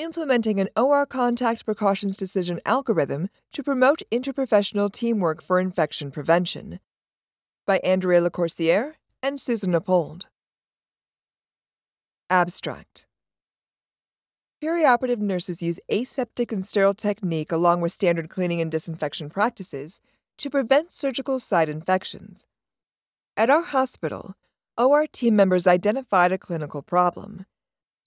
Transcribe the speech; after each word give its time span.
implementing 0.00 0.58
an 0.58 0.68
OR 0.76 1.04
contact 1.04 1.64
precautions 1.64 2.16
decision 2.16 2.58
algorithm 2.64 3.28
to 3.52 3.62
promote 3.62 4.02
interprofessional 4.10 4.90
teamwork 4.90 5.42
for 5.42 5.60
infection 5.60 6.10
prevention. 6.10 6.80
By 7.66 7.78
Andrea 7.84 8.22
Lacourciere 8.22 8.94
and 9.22 9.40
Susan 9.40 9.74
Appold. 9.74 10.26
Abstract 12.30 13.06
Perioperative 14.62 15.18
nurses 15.18 15.62
use 15.62 15.78
aseptic 15.90 16.52
and 16.52 16.64
sterile 16.64 16.94
technique 16.94 17.52
along 17.52 17.80
with 17.80 17.92
standard 17.92 18.30
cleaning 18.30 18.60
and 18.60 18.70
disinfection 18.70 19.28
practices 19.28 20.00
to 20.38 20.50
prevent 20.50 20.92
surgical 20.92 21.38
site 21.38 21.68
infections. 21.68 22.46
At 23.36 23.50
our 23.50 23.62
hospital, 23.62 24.34
OR 24.78 25.06
team 25.06 25.36
members 25.36 25.66
identified 25.66 26.32
a 26.32 26.38
clinical 26.38 26.82
problem 26.82 27.46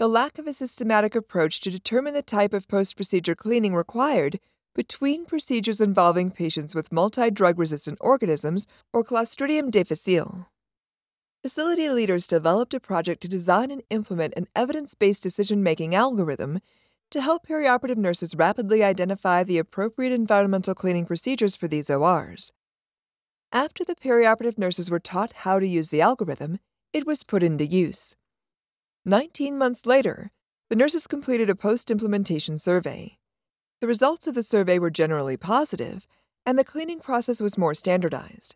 the 0.04 0.10
lack 0.10 0.38
of 0.38 0.48
a 0.48 0.52
systematic 0.52 1.16
approach 1.16 1.62
to 1.62 1.72
determine 1.72 2.14
the 2.14 2.22
type 2.22 2.52
of 2.52 2.68
post 2.68 2.98
procedure 2.98 3.36
cleaning 3.36 3.74
required 3.74 4.38
between 4.76 5.26
procedures 5.26 5.80
involving 5.80 6.30
patients 6.30 6.76
with 6.76 6.92
multi 6.92 7.32
drug 7.32 7.58
resistant 7.58 7.98
organisms 8.02 8.68
or 8.92 9.02
Clostridium 9.02 9.72
difficile. 9.72 10.50
Facility 11.42 11.88
leaders 11.88 12.28
developed 12.28 12.74
a 12.74 12.82
project 12.82 13.22
to 13.22 13.30
design 13.30 13.72
and 13.72 13.82
implement 13.90 14.34
an 14.36 14.48
evidence 14.58 14.94
based 14.94 15.24
decision 15.24 15.64
making 15.64 15.96
algorithm 15.96 16.60
to 17.10 17.22
help 17.22 17.48
perioperative 17.48 17.96
nurses 17.96 18.36
rapidly 18.36 18.84
identify 18.84 19.42
the 19.42 19.58
appropriate 19.58 20.12
environmental 20.12 20.76
cleaning 20.76 21.06
procedures 21.06 21.56
for 21.56 21.70
these 21.70 21.90
ORs. 21.90 22.52
After 23.54 23.86
the 23.86 23.96
perioperative 23.96 24.58
nurses 24.58 24.90
were 24.90 25.00
taught 25.00 25.32
how 25.32 25.60
to 25.60 25.66
use 25.66 25.92
the 25.92 26.02
algorithm, 26.02 26.60
it 26.92 27.08
was 27.08 27.24
put 27.24 27.42
into 27.42 27.66
use. 27.66 28.18
Nineteen 29.06 29.58
months 29.58 29.86
later, 29.86 30.32
the 30.70 30.78
nurses 30.78 31.08
completed 31.08 31.50
a 31.50 31.56
post 31.56 31.92
implementation 31.92 32.58
survey. 32.58 33.18
The 33.82 33.88
results 33.88 34.28
of 34.28 34.36
the 34.36 34.44
survey 34.44 34.80
were 34.80 34.90
generally 34.90 35.36
positive, 35.36 36.08
and 36.46 36.58
the 36.58 36.64
cleaning 36.64 37.02
process 37.02 37.42
was 37.42 37.58
more 37.58 37.74
standardized. 37.74 38.56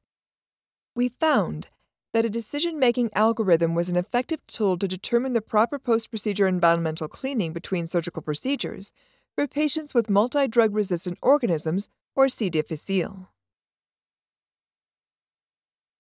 We 0.96 1.10
found 1.10 1.68
that 2.14 2.24
a 2.24 2.30
decision 2.30 2.80
making 2.80 3.10
algorithm 3.14 3.76
was 3.76 3.90
an 3.90 3.98
effective 3.98 4.40
tool 4.48 4.78
to 4.78 4.88
determine 4.88 5.34
the 5.34 5.42
proper 5.42 5.78
post 5.78 6.10
procedure 6.10 6.48
environmental 6.48 7.10
cleaning 7.10 7.52
between 7.52 7.86
surgical 7.86 8.22
procedures 8.22 8.94
for 9.36 9.48
patients 9.48 9.94
with 9.94 10.10
multi 10.10 10.48
drug 10.48 10.74
resistant 10.74 11.18
organisms 11.22 11.90
or 12.16 12.30
C. 12.30 12.50
difficile. 12.50 13.32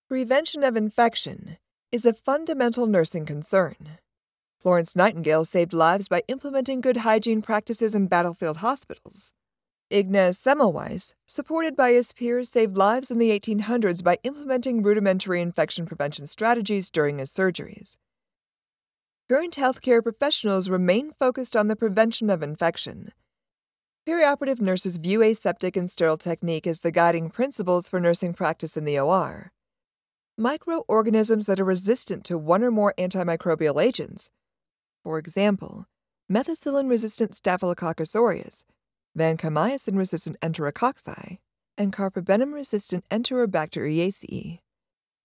Prevention 0.08 0.64
of 0.64 0.78
infection 0.78 1.58
is 1.92 2.06
a 2.06 2.14
fundamental 2.14 2.88
nursing 2.88 3.26
concern. 3.26 4.00
Florence 4.68 4.98
Nightingale 4.98 5.46
saved 5.46 5.72
lives 5.72 6.10
by 6.10 6.24
implementing 6.28 6.82
good 6.82 6.98
hygiene 6.98 7.42
practices 7.42 7.96
in 7.96 8.08
battlefield 8.08 8.58
hospitals. 8.58 9.32
Ignaz 9.90 10.38
Semmelweis, 10.38 11.14
supported 11.26 11.74
by 11.74 11.94
his 11.94 12.12
peers, 12.12 12.50
saved 12.50 12.76
lives 12.76 13.10
in 13.10 13.18
the 13.18 13.30
1800s 13.30 14.04
by 14.04 14.18
implementing 14.24 14.84
rudimentary 14.84 15.42
infection 15.42 15.86
prevention 15.86 16.28
strategies 16.28 16.90
during 16.90 17.18
his 17.18 17.30
surgeries. 17.30 17.96
Current 19.30 19.56
healthcare 19.56 20.04
professionals 20.04 20.68
remain 20.68 21.14
focused 21.18 21.56
on 21.56 21.70
the 21.70 21.78
prevention 21.78 22.30
of 22.30 22.44
infection. 22.44 23.14
Perioperative 24.06 24.60
nurses 24.60 24.98
view 24.98 25.24
aseptic 25.24 25.78
and 25.78 25.90
sterile 25.90 26.18
technique 26.18 26.68
as 26.68 26.82
the 26.82 26.92
guiding 26.92 27.30
principles 27.30 27.88
for 27.88 28.02
nursing 28.02 28.34
practice 28.34 28.76
in 28.76 28.84
the 28.84 29.00
OR. 29.00 29.54
Microorganisms 30.38 31.46
that 31.46 31.58
are 31.58 31.64
resistant 31.64 32.26
to 32.26 32.38
one 32.38 32.64
or 32.64 32.70
more 32.70 32.94
antimicrobial 32.98 33.82
agents, 33.82 34.30
for 35.08 35.18
example, 35.18 35.86
methicillin 36.30 36.90
resistant 36.90 37.34
Staphylococcus 37.34 38.14
aureus 38.14 38.66
vancomycin 39.18 39.98
resistant 39.98 40.38
enterococci, 40.42 41.38
and 41.78 41.94
carbapenem 41.94 42.54
resistant 42.54 43.06
Enterobacteriaceae 43.10 44.60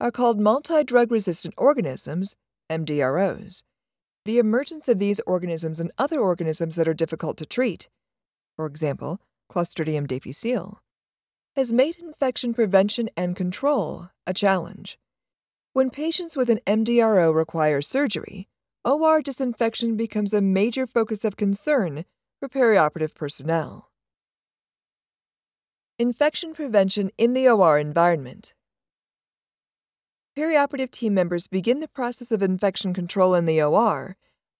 are 0.00 0.12
called 0.12 0.38
multi 0.38 0.84
drug 0.84 1.10
resistant 1.10 1.52
organisms, 1.58 2.36
MDROs. 2.70 3.64
The 4.24 4.38
emergence 4.38 4.86
of 4.86 5.00
these 5.00 5.18
organisms 5.26 5.80
and 5.80 5.90
other 5.98 6.20
organisms 6.20 6.76
that 6.76 6.86
are 6.86 6.94
difficult 6.94 7.36
to 7.38 7.46
treat, 7.46 7.88
for 8.54 8.66
example, 8.66 9.18
Clostridium 9.50 10.06
difficile, 10.06 10.80
has 11.56 11.72
made 11.72 11.96
infection 11.98 12.54
prevention 12.54 13.08
and 13.16 13.34
control 13.34 14.10
a 14.28 14.32
challenge. 14.32 14.96
When 15.72 15.90
patients 15.90 16.36
with 16.36 16.50
an 16.50 16.60
MDRO 16.68 17.34
require 17.34 17.82
surgery, 17.82 18.46
OR 18.84 19.22
disinfection 19.22 19.96
becomes 19.96 20.32
a 20.32 20.40
major 20.40 20.88
focus 20.88 21.24
of 21.24 21.36
concern 21.36 22.04
for 22.40 22.48
perioperative 22.48 23.14
personnel. 23.14 23.92
Infection 26.00 26.52
prevention 26.52 27.12
in 27.16 27.32
the 27.32 27.48
OR 27.48 27.78
environment. 27.78 28.54
Perioperative 30.36 30.90
team 30.90 31.14
members 31.14 31.46
begin 31.46 31.78
the 31.78 31.86
process 31.86 32.32
of 32.32 32.42
infection 32.42 32.92
control 32.92 33.34
in 33.36 33.46
the 33.46 33.62
OR 33.62 34.16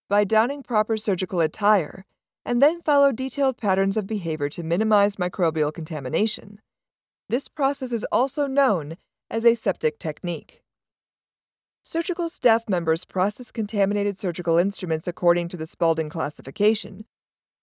by 0.07 0.23
donning 0.23 0.63
proper 0.63 0.95
surgical 0.95 1.41
attire 1.41 2.05
and 2.45 2.61
then 2.61 2.81
follow 2.81 3.11
detailed 3.11 3.57
patterns 3.57 3.97
of 3.97 4.07
behavior 4.07 4.47
to 4.47 4.63
minimize 4.63 5.17
microbial 5.17 5.73
contamination. 5.73 6.61
This 7.27 7.49
process 7.49 7.91
is 7.91 8.05
also 8.09 8.47
known 8.47 8.95
as 9.29 9.43
aseptic 9.43 9.99
technique. 9.99 10.62
Surgical 11.85 12.29
staff 12.29 12.69
members 12.69 13.03
process 13.03 13.51
contaminated 13.51 14.17
surgical 14.17 14.57
instruments 14.57 15.05
according 15.05 15.49
to 15.49 15.57
the 15.57 15.65
Spalding 15.65 16.07
classification, 16.07 17.03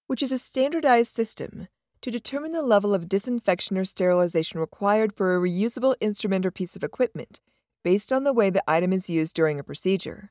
which 0.09 0.23
is 0.23 0.31
a 0.31 0.39
standardized 0.39 1.11
system 1.11 1.69
to 2.03 2.11
determine 2.11 2.53
the 2.53 2.61
level 2.61 2.93
of 2.93 3.09
disinfection 3.09 3.79
or 3.79 3.85
sterilization 3.87 4.61
required 4.61 5.15
for 5.17 5.35
a 5.35 5.41
reusable 5.41 5.95
instrument 6.03 6.45
or 6.45 6.51
piece 6.51 6.77
of 6.77 6.85
equipment 6.85 7.41
based 7.83 8.13
on 8.13 8.25
the 8.25 8.33
way 8.35 8.51
the 8.51 8.63
item 8.69 8.93
is 8.93 9.09
used 9.09 9.35
during 9.35 9.59
a 9.59 9.65
procedure. 9.65 10.31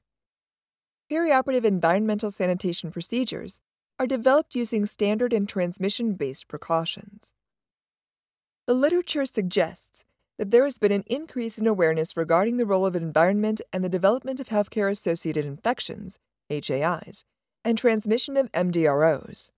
Perioperative 1.12 1.66
environmental 1.66 2.30
sanitation 2.30 2.92
procedures 2.92 3.60
are 3.98 4.06
developed 4.06 4.54
using 4.54 4.86
standard 4.86 5.34
and 5.34 5.50
transmission 5.50 6.14
based 6.14 6.48
precautions. 6.48 7.32
The 8.68 8.76
literature 8.76 9.26
suggests 9.26 10.04
that 10.40 10.52
there 10.52 10.64
has 10.64 10.78
been 10.78 10.94
an 10.94 11.04
increase 11.06 11.58
in 11.58 11.68
awareness 11.68 12.16
regarding 12.16 12.56
the 12.56 12.66
role 12.66 12.86
of 12.86 12.96
environment 12.96 13.60
and 13.74 13.84
the 13.84 13.90
development 13.90 14.40
of 14.40 14.48
healthcare 14.48 14.90
associated 14.90 15.46
infections, 15.46 16.18
HAIs, 16.50 17.26
and 17.66 17.78
transmission 17.78 18.38
of 18.38 18.52
MDROs. 18.54 19.52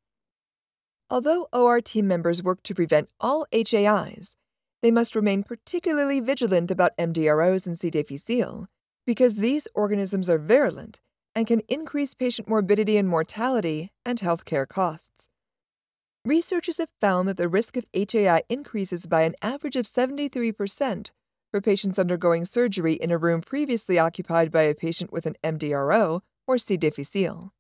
Although 1.08 1.48
OR 1.54 1.82
team 1.82 2.08
members 2.08 2.42
work 2.42 2.64
to 2.64 2.74
prevent 2.74 3.10
all 3.20 3.46
HAIs, 3.54 4.36
they 4.82 4.90
must 4.90 5.14
remain 5.14 5.44
particularly 5.44 6.20
vigilant 6.20 6.72
about 6.72 6.98
MDROs 6.98 7.68
and 7.68 7.78
C. 7.78 7.92
difficile 7.92 8.68
because 9.06 9.36
these 9.36 9.68
organisms 9.76 10.30
are 10.32 10.40
virulent 10.40 11.00
and 11.36 11.46
can 11.46 11.62
increase 11.68 12.16
patient 12.16 12.48
morbidity 12.48 12.98
and 12.98 13.08
mortality 13.08 13.92
and 14.04 14.20
healthcare 14.20 14.68
costs. 14.68 15.28
Researchers 16.24 16.78
have 16.78 16.90
found 17.00 17.28
that 17.28 17.38
the 17.38 17.48
risk 17.48 17.76
of 17.78 17.88
HAI 17.96 18.44
increases 18.48 19.08
by 19.08 19.24
an 19.24 19.34
average 19.42 19.76
of 19.76 19.86
73% 19.86 21.10
for 21.50 21.62
patients 21.62 21.98
undergoing 21.98 22.46
surgery 22.46 22.94
in 22.94 23.10
a 23.10 23.18
room 23.18 23.42
previously 23.42 23.98
occupied 23.98 24.52
by 24.52 24.62
a 24.62 24.76
patient 24.76 25.12
with 25.12 25.26
an 25.26 25.36
MDRO 25.44 26.22
or 26.46 26.58
C. 26.60 26.78
difficile. 26.78 27.54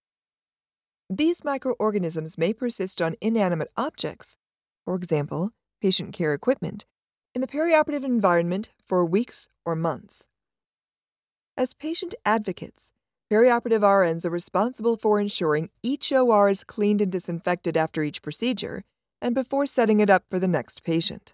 These 1.09 1.44
microorganisms 1.44 2.38
may 2.38 2.53
persist 2.53 3.01
on 3.01 3.16
inanimate 3.19 3.72
objects, 3.75 4.38
for 4.85 4.93
example, 4.93 5.49
patient 5.81 6.13
care 6.13 6.33
equipment, 6.33 6.85
in 7.33 7.41
the 7.41 7.47
perioperative 7.47 8.05
environment 8.05 8.69
for 8.85 9.03
weeks 9.03 9.49
or 9.66 9.75
months. 9.75 10.25
As 11.57 11.73
patient 11.73 12.13
advocates, 12.25 12.91
perioperative 13.31 13.80
RNs 13.80 14.25
are 14.25 14.30
responsible 14.30 14.97
for 14.97 15.18
ensuring 15.18 15.69
each 15.81 16.12
OR 16.12 16.50
is 16.50 16.66
cleaned 16.66 17.02
and 17.02 17.12
disinfected 17.12 17.78
after 17.78 18.03
each 18.03 18.22
procedure 18.22 18.84
and 19.22 19.34
before 19.34 19.66
setting 19.66 20.02
it 20.02 20.09
up 20.09 20.26
for 20.29 20.38
the 20.38 20.50
next 20.50 20.84
patient. 20.84 21.34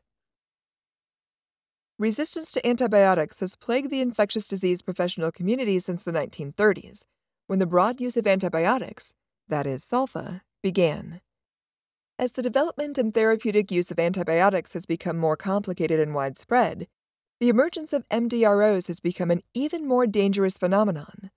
Resistance 1.97 2.51
to 2.51 2.67
antibiotics 2.67 3.39
has 3.39 3.55
plagued 3.55 3.89
the 3.89 4.01
infectious 4.01 4.47
disease 4.47 4.83
professional 4.83 5.31
community 5.31 5.79
since 5.79 6.03
the 6.03 6.11
1930s, 6.11 7.05
when 7.47 7.57
the 7.57 7.65
broad 7.65 7.99
use 7.99 8.15
of 8.15 8.27
antibiotics, 8.27 9.15
that 9.47 9.65
is, 9.65 9.83
sulfa, 9.83 10.41
began. 10.61 11.21
As 12.19 12.33
the 12.33 12.43
development 12.43 12.99
and 12.99 13.11
therapeutic 13.11 13.71
use 13.71 13.89
of 13.89 13.97
antibiotics 13.97 14.73
has 14.73 14.85
become 14.85 15.17
more 15.17 15.37
complicated 15.37 15.99
and 15.99 16.13
widespread, 16.13 16.85
the 17.39 17.49
emergence 17.49 17.91
of 17.91 18.07
MDROs 18.09 18.85
has 18.85 18.99
become 18.99 19.31
an 19.31 19.41
even 19.55 19.87
more 19.87 20.05
dangerous 20.05 20.59
phenomenon. 20.59 21.31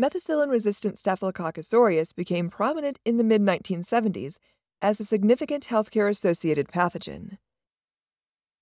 Methicillin 0.00 0.48
resistant 0.48 0.96
Staphylococcus 0.96 1.74
aureus 1.74 2.14
became 2.14 2.48
prominent 2.48 2.98
in 3.04 3.18
the 3.18 3.24
mid 3.24 3.42
1970s 3.42 4.38
as 4.80 4.98
a 4.98 5.04
significant 5.04 5.66
healthcare 5.66 6.08
associated 6.08 6.68
pathogen. 6.68 7.36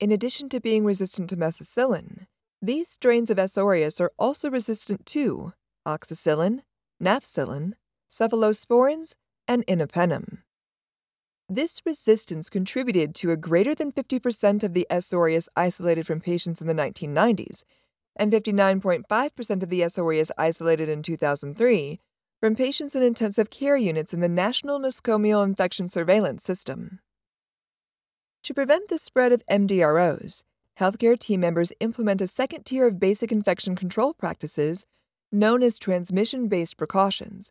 In 0.00 0.10
addition 0.10 0.48
to 0.48 0.58
being 0.58 0.84
resistant 0.84 1.30
to 1.30 1.36
methicillin, 1.36 2.26
these 2.60 2.88
strains 2.88 3.30
of 3.30 3.38
S. 3.38 3.56
aureus 3.56 4.00
are 4.00 4.10
also 4.18 4.50
resistant 4.50 5.06
to 5.06 5.52
oxacillin, 5.86 6.62
nafcillin, 7.00 7.74
cephalosporins, 8.10 9.14
and 9.46 9.64
imipenem. 9.68 10.38
This 11.48 11.80
resistance 11.86 12.50
contributed 12.50 13.14
to 13.14 13.30
a 13.30 13.36
greater 13.36 13.76
than 13.76 13.92
50% 13.92 14.64
of 14.64 14.74
the 14.74 14.88
S. 14.90 15.12
aureus 15.12 15.48
isolated 15.54 16.04
from 16.04 16.20
patients 16.20 16.60
in 16.60 16.66
the 16.66 16.74
1990s 16.74 17.62
and 18.18 18.32
59.5% 18.32 19.62
of 19.62 19.68
the 19.68 19.82
S. 19.82 19.98
aureus 19.98 20.30
isolated 20.36 20.88
in 20.88 21.02
2003 21.02 22.00
from 22.40 22.54
patients 22.54 22.94
in 22.94 23.02
intensive 23.02 23.50
care 23.50 23.76
units 23.76 24.14
in 24.14 24.20
the 24.20 24.28
National 24.28 24.78
Nosocomial 24.78 25.44
Infection 25.44 25.88
Surveillance 25.88 26.42
System. 26.42 27.00
To 28.44 28.54
prevent 28.54 28.88
the 28.88 28.98
spread 28.98 29.32
of 29.32 29.44
MDROs, 29.46 30.42
healthcare 30.78 31.18
team 31.18 31.40
members 31.40 31.72
implement 31.80 32.20
a 32.20 32.26
second 32.26 32.64
tier 32.64 32.86
of 32.86 33.00
basic 33.00 33.32
infection 33.32 33.74
control 33.74 34.14
practices 34.14 34.86
known 35.32 35.62
as 35.62 35.78
transmission 35.78 36.48
based 36.48 36.76
precautions, 36.76 37.50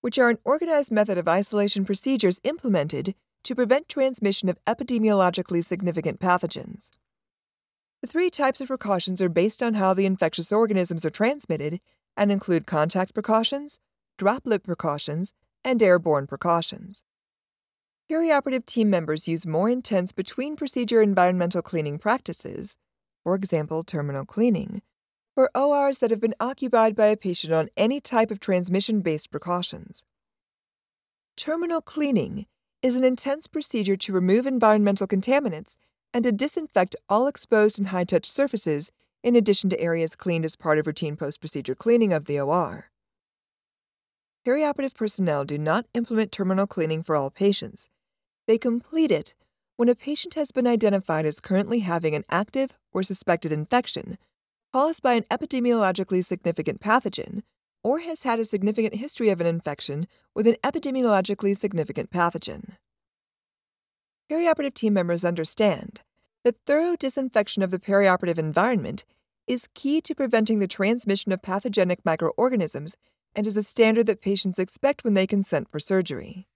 which 0.00 0.18
are 0.18 0.30
an 0.30 0.38
organized 0.44 0.92
method 0.92 1.18
of 1.18 1.28
isolation 1.28 1.84
procedures 1.84 2.40
implemented 2.44 3.14
to 3.42 3.54
prevent 3.54 3.88
transmission 3.88 4.48
of 4.48 4.58
epidemiologically 4.66 5.64
significant 5.64 6.20
pathogens. 6.20 6.90
The 8.00 8.06
three 8.06 8.30
types 8.30 8.60
of 8.60 8.68
precautions 8.68 9.20
are 9.20 9.28
based 9.28 9.62
on 9.62 9.74
how 9.74 9.92
the 9.92 10.06
infectious 10.06 10.52
organisms 10.52 11.04
are 11.04 11.10
transmitted 11.10 11.80
and 12.16 12.30
include 12.30 12.66
contact 12.66 13.12
precautions, 13.12 13.80
droplet 14.16 14.62
precautions, 14.62 15.32
and 15.64 15.82
airborne 15.82 16.28
precautions. 16.28 17.02
Perioperative 18.10 18.64
team 18.64 18.88
members 18.88 19.26
use 19.26 19.46
more 19.46 19.68
intense 19.68 20.12
between 20.12 20.56
procedure 20.56 21.02
environmental 21.02 21.60
cleaning 21.60 21.98
practices, 21.98 22.76
for 23.24 23.34
example, 23.34 23.82
terminal 23.82 24.24
cleaning, 24.24 24.80
for 25.34 25.50
ORs 25.56 25.98
that 25.98 26.10
have 26.10 26.20
been 26.20 26.34
occupied 26.40 26.94
by 26.94 27.06
a 27.06 27.16
patient 27.16 27.52
on 27.52 27.68
any 27.76 28.00
type 28.00 28.30
of 28.30 28.40
transmission 28.40 29.00
based 29.00 29.30
precautions. 29.30 30.04
Terminal 31.36 31.82
cleaning 31.82 32.46
is 32.80 32.96
an 32.96 33.04
intense 33.04 33.46
procedure 33.46 33.96
to 33.96 34.12
remove 34.12 34.46
environmental 34.46 35.06
contaminants 35.06 35.74
and 36.12 36.24
to 36.24 36.32
disinfect 36.32 36.96
all 37.08 37.26
exposed 37.26 37.78
and 37.78 37.88
high 37.88 38.04
touch 38.04 38.30
surfaces, 38.30 38.90
in 39.22 39.36
addition 39.36 39.68
to 39.70 39.80
areas 39.80 40.14
cleaned 40.14 40.44
as 40.44 40.56
part 40.56 40.78
of 40.78 40.86
routine 40.86 41.16
post 41.16 41.40
procedure 41.40 41.74
cleaning 41.74 42.12
of 42.12 42.26
the 42.26 42.40
OR. 42.40 42.90
Perioperative 44.46 44.94
personnel 44.94 45.44
do 45.44 45.58
not 45.58 45.86
implement 45.94 46.32
terminal 46.32 46.66
cleaning 46.66 47.02
for 47.02 47.16
all 47.16 47.30
patients. 47.30 47.88
They 48.46 48.56
complete 48.58 49.10
it 49.10 49.34
when 49.76 49.88
a 49.88 49.94
patient 49.94 50.34
has 50.34 50.50
been 50.50 50.66
identified 50.66 51.26
as 51.26 51.40
currently 51.40 51.80
having 51.80 52.14
an 52.14 52.24
active 52.30 52.78
or 52.92 53.02
suspected 53.02 53.52
infection 53.52 54.18
caused 54.72 55.02
by 55.02 55.14
an 55.14 55.24
epidemiologically 55.30 56.24
significant 56.24 56.80
pathogen 56.80 57.42
or 57.82 58.00
has 58.00 58.22
had 58.22 58.40
a 58.40 58.44
significant 58.44 58.96
history 58.96 59.28
of 59.28 59.40
an 59.40 59.46
infection 59.46 60.06
with 60.34 60.46
an 60.46 60.56
epidemiologically 60.64 61.56
significant 61.56 62.10
pathogen. 62.10 62.76
Perioperative 64.30 64.74
team 64.74 64.92
members 64.92 65.24
understand 65.24 66.02
that 66.44 66.56
thorough 66.66 66.96
disinfection 66.96 67.62
of 67.62 67.70
the 67.70 67.78
perioperative 67.78 68.38
environment 68.38 69.04
is 69.46 69.68
key 69.72 70.00
to 70.02 70.14
preventing 70.14 70.58
the 70.58 70.68
transmission 70.68 71.32
of 71.32 71.40
pathogenic 71.40 72.04
microorganisms 72.04 72.94
and 73.34 73.46
is 73.46 73.56
a 73.56 73.62
standard 73.62 74.06
that 74.06 74.20
patients 74.20 74.58
expect 74.58 75.02
when 75.02 75.14
they 75.14 75.26
consent 75.26 75.70
for 75.70 75.78
surgery. 75.78 76.46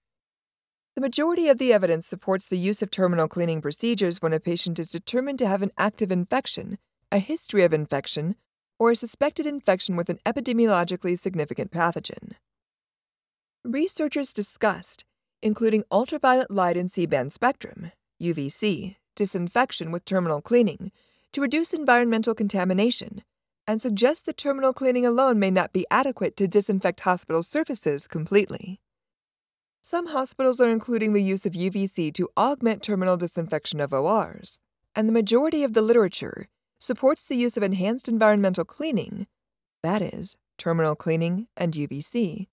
The 0.95 1.01
majority 1.01 1.49
of 1.49 1.57
the 1.57 1.73
evidence 1.73 2.05
supports 2.05 2.47
the 2.47 2.57
use 2.57 2.83
of 2.83 2.91
terminal 2.91 3.27
cleaning 3.27 3.61
procedures 3.61 4.21
when 4.21 4.33
a 4.33 4.39
patient 4.39 4.77
is 4.77 4.91
determined 4.91 5.39
to 5.39 5.47
have 5.47 5.63
an 5.63 5.71
active 5.75 6.11
infection, 6.11 6.77
a 7.11 7.17
history 7.17 7.63
of 7.63 7.73
infection, 7.73 8.35
or 8.77 8.91
a 8.91 8.95
suspected 8.95 9.47
infection 9.47 9.95
with 9.95 10.09
an 10.09 10.19
epidemiologically 10.25 11.17
significant 11.17 11.71
pathogen. 11.71 12.33
Researchers 13.63 14.33
discussed, 14.33 15.05
including 15.43 15.83
ultraviolet 15.91 16.49
light 16.49 16.77
and 16.77 16.89
C 16.89 17.05
band 17.05 17.33
spectrum, 17.33 17.91
UVC, 18.21 18.95
disinfection 19.15 19.91
with 19.91 20.05
terminal 20.05 20.41
cleaning, 20.41 20.91
to 21.33 21.41
reduce 21.41 21.73
environmental 21.73 22.33
contamination, 22.33 23.23
and 23.67 23.81
suggest 23.81 24.25
that 24.25 24.37
terminal 24.37 24.71
cleaning 24.71 25.05
alone 25.05 25.37
may 25.39 25.51
not 25.51 25.73
be 25.73 25.85
adequate 25.91 26.37
to 26.37 26.47
disinfect 26.47 27.01
hospital 27.01 27.43
surfaces 27.43 28.07
completely. 28.07 28.79
Some 29.81 30.07
hospitals 30.07 30.61
are 30.61 30.69
including 30.69 31.11
the 31.11 31.21
use 31.21 31.45
of 31.45 31.53
UVC 31.53 32.13
to 32.13 32.29
augment 32.37 32.81
terminal 32.81 33.17
disinfection 33.17 33.81
of 33.81 33.93
ORs, 33.93 34.59
and 34.95 35.09
the 35.09 35.13
majority 35.13 35.63
of 35.65 35.73
the 35.73 35.81
literature 35.81 36.47
supports 36.79 37.25
the 37.25 37.35
use 37.35 37.57
of 37.57 37.63
enhanced 37.63 38.07
environmental 38.07 38.63
cleaning, 38.63 39.27
that 39.81 40.01
is, 40.01 40.37
terminal 40.57 40.95
cleaning 40.95 41.47
and 41.57 41.73
UVC, 41.73 42.47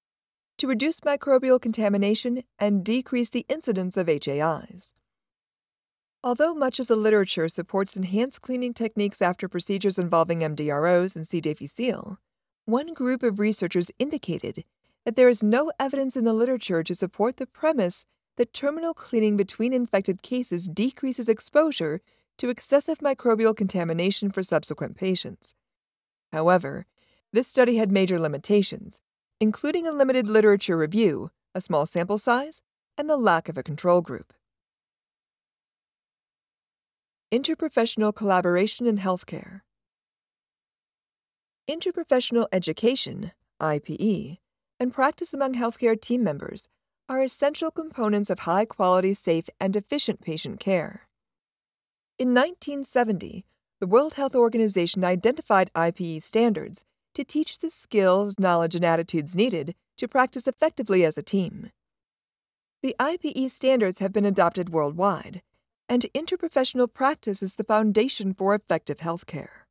to 0.61 0.67
reduce 0.67 1.01
microbial 1.01 1.59
contamination 1.59 2.45
and 2.59 2.85
decrease 2.85 3.31
the 3.31 3.47
incidence 3.49 3.97
of 3.97 4.09
HAIs. 4.09 4.93
Although 6.23 6.53
much 6.53 6.79
of 6.79 6.87
the 6.87 6.97
literature 6.97 7.49
supports 7.49 7.97
enhanced 7.97 8.43
cleaning 8.43 8.75
techniques 8.75 9.23
after 9.23 9.49
procedures 9.49 9.99
involving 9.99 10.41
MDROs 10.41 11.17
and 11.17 11.27
C. 11.27 11.41
difficile, 11.41 12.19
one 12.67 12.93
group 12.93 13.23
of 13.23 13.39
researchers 13.39 13.91
indicated 13.99 14.65
that 15.07 15.17
there 15.17 15.31
is 15.31 15.43
no 15.43 15.73
evidence 15.81 16.15
in 16.15 16.25
the 16.25 16.35
literature 16.35 16.83
to 16.83 16.95
support 16.95 17.39
the 17.39 17.47
premise 17.47 18.05
that 18.37 18.53
terminal 18.53 18.93
cleaning 18.93 19.39
between 19.39 19.73
infected 19.73 20.21
cases 20.21 20.69
decreases 20.69 21.31
exposure 21.31 22.03
to 22.37 22.51
excessive 22.51 22.99
microbial 22.99 23.57
contamination 23.57 24.31
for 24.31 24.43
subsequent 24.43 24.95
patients. 24.95 25.55
However, 26.35 26.85
this 27.33 27.49
study 27.49 27.77
had 27.77 27.91
major 27.91 28.21
limitations, 28.21 29.01
including 29.41 29.87
a 29.87 29.93
limited 29.93 30.29
literature 30.29 30.77
review, 30.77 31.31
a 31.55 31.61
small 31.61 31.87
sample 31.87 32.19
size, 32.19 32.61
and 32.99 33.09
the 33.09 33.17
lack 33.17 33.49
of 33.49 33.57
a 33.57 33.63
control 33.63 34.03
group. 34.03 34.35
Interprofessional 37.33 38.15
collaboration 38.15 38.87
in 38.87 38.99
healthcare. 38.99 39.63
Interprofessional 41.69 42.49
education, 42.53 43.33
IPE, 43.61 44.39
and 44.79 44.93
practice 44.93 45.33
among 45.33 45.55
healthcare 45.55 45.99
team 45.99 46.23
members 46.23 46.69
are 47.09 47.23
essential 47.23 47.71
components 47.71 48.29
of 48.29 48.41
high 48.41 48.65
quality, 48.65 49.15
safe, 49.15 49.49
and 49.59 49.75
efficient 49.75 50.21
patient 50.21 50.61
care. 50.61 51.09
In 52.19 52.35
1970, 52.35 53.47
the 53.81 53.87
World 53.87 54.15
Health 54.15 54.35
Organization 54.35 55.05
identified 55.05 55.71
IPE 55.75 56.23
standards 56.23 56.85
to 57.15 57.25
teach 57.25 57.59
the 57.59 57.71
skills, 57.71 58.39
knowledge, 58.39 58.75
and 58.75 58.85
attitudes 58.85 59.37
needed 59.37 59.75
to 59.97 60.09
practice 60.09 60.47
effectively 60.47 61.05
as 61.05 61.19
a 61.19 61.23
team. 61.23 61.71
The 62.83 62.97
IPE 62.99 63.51
standards 63.51 63.99
have 63.99 64.13
been 64.13 64.25
adopted 64.25 64.71
worldwide, 64.71 65.43
and 65.89 66.07
interprofessional 66.15 66.93
practice 66.93 67.43
is 67.43 67.55
the 67.55 67.65
foundation 67.65 68.33
for 68.33 68.55
effective 68.55 68.99
healthcare. 68.99 69.67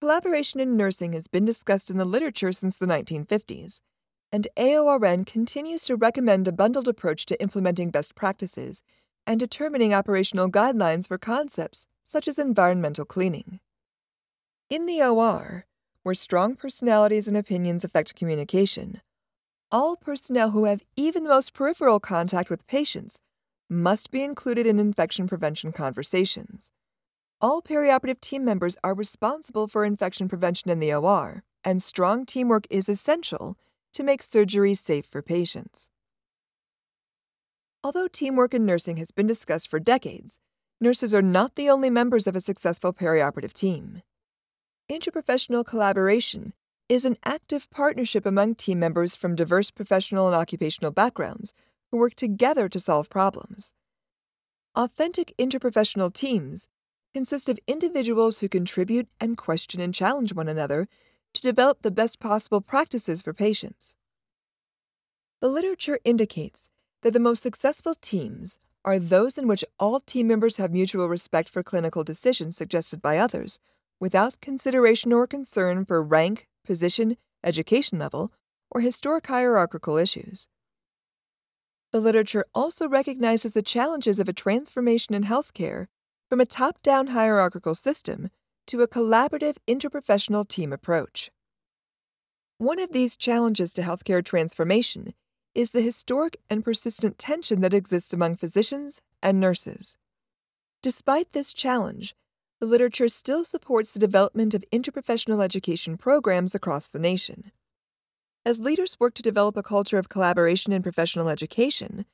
Collaboration 0.00 0.60
in 0.60 0.76
nursing 0.76 1.12
has 1.14 1.26
been 1.26 1.44
discussed 1.44 1.90
in 1.90 1.98
the 1.98 2.04
literature 2.04 2.52
since 2.52 2.76
the 2.76 2.86
1950s, 2.86 3.80
and 4.32 4.46
AORN 4.56 5.26
continues 5.26 5.84
to 5.84 5.96
recommend 5.96 6.46
a 6.46 6.52
bundled 6.52 6.88
approach 6.88 7.26
to 7.26 7.42
implementing 7.42 7.90
best 7.90 8.14
practices 8.14 8.82
and 9.26 9.40
determining 9.40 9.92
operational 9.92 10.50
guidelines 10.50 11.08
for 11.08 11.18
concepts 11.18 11.86
such 12.04 12.28
as 12.28 12.38
environmental 12.38 13.04
cleaning. 13.04 13.60
In 14.68 14.86
the 14.86 15.02
OR, 15.02 15.66
where 16.02 16.14
strong 16.14 16.56
personalities 16.56 17.28
and 17.28 17.36
opinions 17.36 17.84
affect 17.84 18.14
communication, 18.14 19.00
all 19.70 19.96
personnel 19.96 20.50
who 20.50 20.64
have 20.64 20.84
even 20.96 21.24
the 21.24 21.30
most 21.30 21.52
peripheral 21.52 22.00
contact 22.00 22.50
with 22.50 22.66
patients 22.66 23.18
must 23.68 24.10
be 24.10 24.22
included 24.22 24.66
in 24.66 24.80
infection 24.80 25.28
prevention 25.28 25.72
conversations. 25.72 26.70
All 27.40 27.62
perioperative 27.62 28.20
team 28.20 28.44
members 28.44 28.76
are 28.82 28.94
responsible 28.94 29.68
for 29.68 29.84
infection 29.84 30.28
prevention 30.28 30.70
in 30.70 30.80
the 30.80 30.92
OR, 30.92 31.44
and 31.62 31.82
strong 31.82 32.26
teamwork 32.26 32.66
is 32.68 32.88
essential 32.88 33.56
to 33.92 34.02
make 34.02 34.22
surgery 34.22 34.74
safe 34.74 35.06
for 35.06 35.22
patients. 35.22 35.88
Although 37.82 38.08
teamwork 38.08 38.52
in 38.52 38.66
nursing 38.66 38.98
has 38.98 39.10
been 39.10 39.26
discussed 39.26 39.70
for 39.70 39.80
decades, 39.80 40.38
nurses 40.80 41.14
are 41.14 41.22
not 41.22 41.54
the 41.54 41.70
only 41.70 41.88
members 41.88 42.26
of 42.26 42.36
a 42.36 42.40
successful 42.40 42.92
perioperative 42.92 43.52
team. 43.52 44.02
Interprofessional 44.90 45.64
collaboration 45.64 46.52
is 46.88 47.04
an 47.04 47.16
active 47.24 47.70
partnership 47.70 48.26
among 48.26 48.56
team 48.56 48.80
members 48.80 49.14
from 49.14 49.36
diverse 49.36 49.70
professional 49.70 50.26
and 50.26 50.34
occupational 50.34 50.90
backgrounds 50.90 51.54
who 51.92 51.98
work 51.98 52.14
together 52.14 52.68
to 52.68 52.80
solve 52.80 53.08
problems. 53.08 53.72
Authentic 54.74 55.32
interprofessional 55.38 56.12
teams 56.12 56.66
consist 57.14 57.48
of 57.48 57.60
individuals 57.68 58.40
who 58.40 58.48
contribute 58.48 59.06
and 59.20 59.36
question 59.36 59.80
and 59.80 59.94
challenge 59.94 60.34
one 60.34 60.48
another 60.48 60.88
to 61.34 61.40
develop 61.40 61.82
the 61.82 61.92
best 61.92 62.18
possible 62.18 62.60
practices 62.60 63.22
for 63.22 63.32
patients. 63.32 63.94
The 65.40 65.48
literature 65.48 66.00
indicates 66.04 66.68
that 67.02 67.12
the 67.12 67.20
most 67.20 67.44
successful 67.44 67.94
teams 67.94 68.58
are 68.84 68.98
those 68.98 69.38
in 69.38 69.46
which 69.46 69.64
all 69.78 70.00
team 70.00 70.26
members 70.26 70.56
have 70.56 70.72
mutual 70.72 71.08
respect 71.08 71.48
for 71.48 71.62
clinical 71.62 72.02
decisions 72.02 72.56
suggested 72.56 73.00
by 73.00 73.18
others, 73.18 73.60
without 74.00 74.40
consideration 74.40 75.12
or 75.12 75.26
concern 75.26 75.84
for 75.84 76.02
rank, 76.02 76.48
position, 76.64 77.16
education 77.44 77.98
level, 77.98 78.32
or 78.70 78.80
historic 78.80 79.26
hierarchical 79.26 79.96
issues. 79.96 80.48
The 81.92 82.00
literature 82.00 82.44
also 82.54 82.88
recognizes 82.88 83.52
the 83.52 83.62
challenges 83.62 84.18
of 84.18 84.28
a 84.28 84.32
transformation 84.32 85.14
in 85.14 85.24
healthcare 85.24 85.86
from 86.28 86.40
a 86.40 86.46
top 86.46 86.80
down 86.82 87.08
hierarchical 87.08 87.74
system 87.74 88.30
to 88.68 88.82
a 88.82 88.88
collaborative 88.88 89.56
interprofessional 89.66 90.46
team 90.46 90.72
approach. 90.72 91.30
One 92.58 92.78
of 92.78 92.92
these 92.92 93.16
challenges 93.16 93.72
to 93.72 93.82
healthcare 93.82 94.24
transformation 94.24 95.14
is 95.54 95.72
the 95.72 95.80
historic 95.80 96.36
and 96.48 96.64
persistent 96.64 97.18
tension 97.18 97.60
that 97.62 97.74
exists 97.74 98.12
among 98.12 98.36
physicians 98.36 99.00
and 99.22 99.40
nurses. 99.40 99.96
Despite 100.82 101.32
this 101.32 101.52
challenge, 101.52 102.14
the 102.60 102.66
literature 102.66 103.08
still 103.08 103.42
supports 103.42 103.90
the 103.90 103.98
development 103.98 104.52
of 104.52 104.64
interprofessional 104.70 105.42
education 105.42 105.96
programs 105.96 106.54
across 106.54 106.90
the 106.90 106.98
nation. 106.98 107.52
As 108.44 108.60
leaders 108.60 108.98
work 109.00 109.14
to 109.14 109.22
develop 109.22 109.56
a 109.56 109.62
culture 109.62 109.98
of 109.98 110.10
collaboration 110.10 110.72
in 110.72 110.82
professional 110.82 111.30
education, 111.30 112.04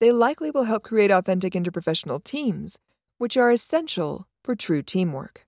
they 0.00 0.12
likely 0.12 0.50
will 0.50 0.64
help 0.64 0.84
create 0.84 1.10
authentic 1.10 1.54
interprofessional 1.54 2.22
teams, 2.22 2.78
which 3.18 3.36
are 3.36 3.50
essential 3.50 4.28
for 4.44 4.54
true 4.54 4.82
teamwork. 4.82 5.46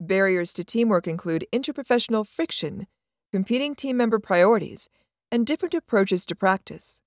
Barriers 0.00 0.52
to 0.54 0.64
teamwork 0.64 1.06
include 1.06 1.46
interprofessional 1.52 2.26
friction, 2.26 2.88
competing 3.32 3.76
team 3.76 3.96
member 3.96 4.18
priorities, 4.18 4.88
and 5.30 5.46
different 5.46 5.74
approaches 5.74 6.24
to 6.26 6.34
practice. 6.34 7.02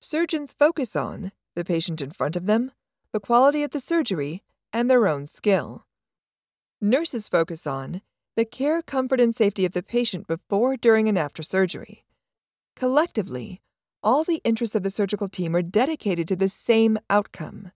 Surgeons 0.00 0.54
focus 0.56 0.94
on 0.94 1.32
the 1.56 1.64
patient 1.64 2.00
in 2.00 2.10
front 2.10 2.36
of 2.36 2.46
them, 2.46 2.70
the 3.14 3.20
quality 3.20 3.62
of 3.62 3.70
the 3.70 3.78
surgery, 3.78 4.42
and 4.72 4.90
their 4.90 5.06
own 5.06 5.24
skill. 5.24 5.86
Nurses 6.80 7.28
focus 7.28 7.64
on 7.64 8.02
the 8.34 8.44
care, 8.44 8.82
comfort, 8.82 9.20
and 9.20 9.32
safety 9.32 9.64
of 9.64 9.72
the 9.72 9.84
patient 9.84 10.26
before, 10.26 10.76
during, 10.76 11.08
and 11.08 11.16
after 11.16 11.40
surgery. 11.40 12.04
Collectively, 12.74 13.60
all 14.02 14.24
the 14.24 14.40
interests 14.42 14.74
of 14.74 14.82
the 14.82 14.90
surgical 14.90 15.28
team 15.28 15.54
are 15.54 15.62
dedicated 15.62 16.26
to 16.26 16.34
the 16.34 16.48
same 16.48 16.98
outcome 17.08 17.70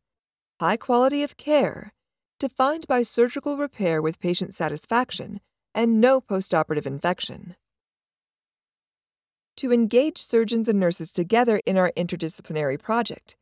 high 0.58 0.76
quality 0.76 1.22
of 1.22 1.36
care, 1.36 1.92
defined 2.40 2.84
by 2.88 3.04
surgical 3.04 3.56
repair 3.56 4.02
with 4.02 4.18
patient 4.18 4.52
satisfaction 4.52 5.40
and 5.72 6.00
no 6.00 6.20
postoperative 6.20 6.84
infection. 6.84 7.54
To 9.58 9.72
engage 9.72 10.18
surgeons 10.18 10.66
and 10.66 10.80
nurses 10.80 11.12
together 11.12 11.60
in 11.64 11.78
our 11.78 11.92
interdisciplinary 11.96 12.76
project, 12.76 13.36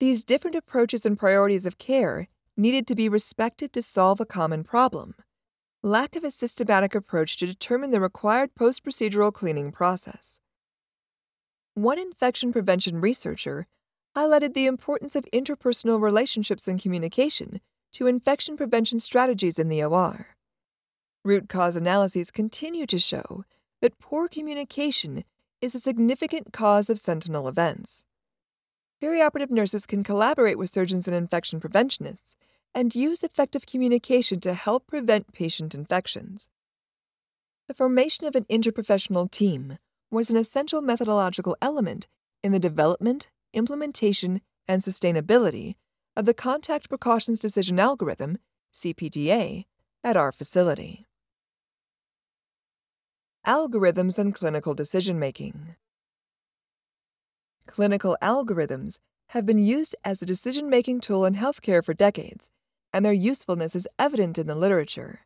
these 0.00 0.24
different 0.24 0.56
approaches 0.56 1.06
and 1.06 1.18
priorities 1.18 1.66
of 1.66 1.78
care 1.78 2.26
needed 2.56 2.86
to 2.86 2.94
be 2.94 3.08
respected 3.08 3.72
to 3.72 3.82
solve 3.82 4.20
a 4.20 4.26
common 4.26 4.64
problem 4.64 5.14
lack 5.82 6.14
of 6.14 6.24
a 6.24 6.30
systematic 6.30 6.94
approach 6.94 7.36
to 7.38 7.46
determine 7.46 7.90
the 7.90 8.00
required 8.00 8.54
post 8.54 8.84
procedural 8.84 9.32
cleaning 9.32 9.72
process. 9.72 10.38
One 11.74 11.98
infection 11.98 12.52
prevention 12.52 13.00
researcher 13.00 13.66
highlighted 14.14 14.52
the 14.52 14.66
importance 14.66 15.16
of 15.16 15.24
interpersonal 15.32 16.00
relationships 16.00 16.68
and 16.68 16.80
communication 16.80 17.60
to 17.92 18.06
infection 18.06 18.56
prevention 18.56 19.00
strategies 19.00 19.58
in 19.58 19.68
the 19.68 19.82
OR. 19.82 20.36
Root 21.24 21.48
cause 21.48 21.76
analyses 21.76 22.30
continue 22.30 22.86
to 22.86 22.98
show 22.98 23.44
that 23.80 23.98
poor 23.98 24.28
communication 24.28 25.24
is 25.62 25.74
a 25.74 25.80
significant 25.80 26.52
cause 26.52 26.90
of 26.90 26.98
sentinel 26.98 27.48
events. 27.48 28.04
Perioperative 29.02 29.50
nurses 29.50 29.86
can 29.86 30.04
collaborate 30.04 30.58
with 30.58 30.68
surgeons 30.68 31.08
and 31.08 31.16
infection 31.16 31.58
preventionists 31.58 32.36
and 32.74 32.94
use 32.94 33.22
effective 33.22 33.64
communication 33.64 34.40
to 34.40 34.52
help 34.52 34.86
prevent 34.86 35.32
patient 35.32 35.74
infections. 35.74 36.50
The 37.66 37.74
formation 37.74 38.26
of 38.26 38.36
an 38.36 38.44
interprofessional 38.44 39.30
team 39.30 39.78
was 40.10 40.28
an 40.28 40.36
essential 40.36 40.82
methodological 40.82 41.56
element 41.62 42.08
in 42.42 42.52
the 42.52 42.58
development, 42.58 43.28
implementation, 43.54 44.42
and 44.68 44.82
sustainability 44.82 45.76
of 46.14 46.26
the 46.26 46.34
Contact 46.34 46.88
Precautions 46.88 47.40
Decision 47.40 47.80
Algorithm, 47.80 48.38
CPDA, 48.74 49.64
at 50.04 50.16
our 50.16 50.32
facility. 50.32 51.06
Algorithms 53.46 54.18
and 54.18 54.34
Clinical 54.34 54.74
Decision 54.74 55.18
Making 55.18 55.76
Clinical 57.70 58.16
algorithms 58.20 58.98
have 59.28 59.46
been 59.46 59.58
used 59.58 59.94
as 60.04 60.20
a 60.20 60.26
decision 60.26 60.68
making 60.68 61.00
tool 61.00 61.24
in 61.24 61.34
healthcare 61.34 61.84
for 61.84 61.94
decades 61.94 62.50
and 62.92 63.04
their 63.04 63.12
usefulness 63.12 63.76
is 63.76 63.86
evident 63.96 64.38
in 64.38 64.48
the 64.48 64.56
literature. 64.56 65.20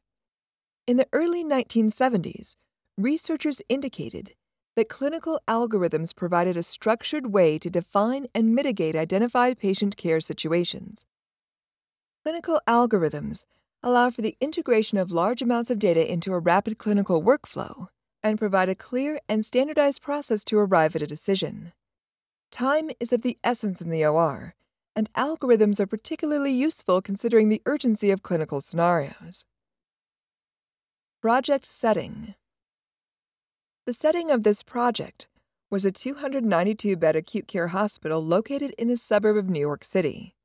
In 0.87 0.99
the 0.99 1.09
early 1.13 1.43
1970s, 1.43 2.57
researchers 2.99 3.63
indicated 3.71 4.35
that 4.77 4.91
clinical 4.91 5.41
algorithms 5.49 6.15
provided 6.15 6.57
a 6.57 6.63
structured 6.63 7.33
way 7.33 7.59
to 7.59 7.71
define 7.71 8.27
and 8.35 8.55
mitigate 8.55 8.95
identified 8.95 9.59
patient 9.59 9.97
care 9.97 10.21
situations. 10.21 11.07
Clinical 12.23 12.61
algorithms 12.69 13.45
allow 13.83 14.11
for 14.11 14.21
the 14.21 14.37
integration 14.41 14.99
of 14.99 15.13
large 15.13 15.41
amounts 15.41 15.71
of 15.71 15.79
data 15.79 16.11
into 16.11 16.35
a 16.35 16.39
rapid 16.39 16.77
clinical 16.77 17.23
workflow 17.23 17.89
and 18.23 18.39
provide 18.39 18.69
a 18.69 18.75
clear 18.75 19.19
and 19.31 19.47
standardized 19.47 20.03
process 20.03 20.45
to 20.45 20.59
arrive 20.59 20.95
at 20.95 21.03
a 21.03 21.07
decision. 21.07 21.73
Time 22.55 22.91
is 23.01 23.13
of 23.13 23.23
the 23.23 23.37
essence 23.43 23.81
in 23.81 23.91
the 23.91 24.07
OR, 24.07 24.55
and 24.95 25.13
algorithms 25.15 25.81
are 25.81 25.89
particularly 25.89 26.53
useful 26.53 27.03
considering 27.03 27.49
the 27.49 27.61
urgency 27.67 28.13
of 28.13 28.23
clinical 28.23 28.61
scenarios. 28.61 29.45
Project 31.21 31.67
Setting 31.67 32.37
The 33.87 33.93
setting 33.93 34.31
of 34.31 34.45
this 34.45 34.63
project 34.63 35.27
was 35.69 35.85
a 35.85 35.91
292 35.91 36.97
bed 36.97 37.17
acute 37.17 37.49
care 37.49 37.67
hospital 37.67 38.25
located 38.25 38.73
in 38.79 38.89
a 38.89 38.97
suburb 38.97 39.37
of 39.37 39.51
New 39.51 39.59
York 39.59 39.83
City. 39.83 40.37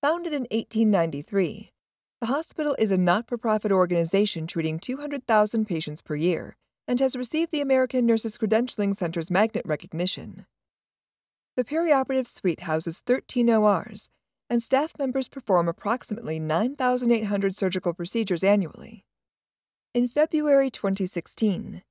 Founded 0.00 0.32
in 0.32 0.44
1893, 0.44 1.70
the 2.18 2.28
hospital 2.28 2.74
is 2.78 2.90
a 2.90 2.96
not 2.96 3.28
for 3.28 3.36
profit 3.36 3.72
organization 3.72 4.46
treating 4.46 4.78
200,000 4.78 5.66
patients 5.66 6.00
per 6.00 6.14
year 6.14 6.56
and 6.88 6.98
has 6.98 7.14
received 7.14 7.52
the 7.52 7.60
American 7.60 8.06
Nurses 8.06 8.38
Credentialing 8.38 8.96
Center's 8.96 9.30
magnet 9.30 9.66
recognition. 9.66 10.46
The 11.56 11.64
perioperative 11.64 12.26
suite 12.26 12.60
houses 12.60 13.00
13 13.00 13.48
ORs, 13.48 14.10
and 14.50 14.62
staff 14.62 14.92
members 14.98 15.26
perform 15.26 15.68
approximately 15.68 16.38
9,800 16.38 17.54
surgical 17.54 17.94
procedures 17.94 18.44
annually. 18.44 19.06
In 19.94 20.06
February 20.06 20.70
2016, 20.70 21.82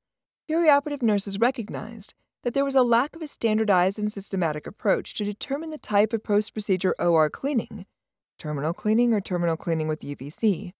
perioperative 0.47 1.01
nurses 1.01 1.39
recognized 1.39 2.13
that 2.43 2.53
there 2.53 2.63
was 2.63 2.75
a 2.75 2.83
lack 2.83 3.15
of 3.15 3.23
a 3.23 3.27
standardized 3.27 3.97
and 3.97 4.13
systematic 4.13 4.67
approach 4.67 5.15
to 5.15 5.25
determine 5.25 5.71
the 5.71 5.79
type 5.79 6.13
of 6.13 6.23
post 6.23 6.53
procedure 6.53 6.93
OR 6.99 7.27
cleaning, 7.31 7.87
terminal 8.37 8.71
cleaning 8.71 9.15
or 9.15 9.19
terminal 9.19 9.57
cleaning 9.57 9.87
with 9.87 10.01
UVC, 10.01 10.73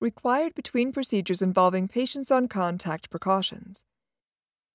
required 0.00 0.52
between 0.56 0.90
procedures 0.90 1.42
involving 1.42 1.86
patients 1.86 2.32
on 2.32 2.48
contact 2.48 3.08
precautions. 3.08 3.84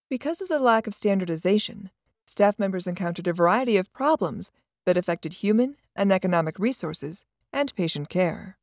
Because 0.09 0.39
of 0.39 0.47
the 0.47 0.59
lack 0.59 0.87
of 0.87 0.93
standardization, 0.93 1.89
staff 2.27 2.59
members 2.59 2.85
encountered 2.85 3.25
a 3.25 3.33
variety 3.33 3.77
of 3.77 3.91
problems 3.93 4.51
that 4.85 4.97
affected 4.97 5.35
human 5.35 5.77
and 5.95 6.11
economic 6.11 6.59
resources 6.59 7.25
and 7.51 7.73
patient 7.75 8.09
care. 8.09 8.57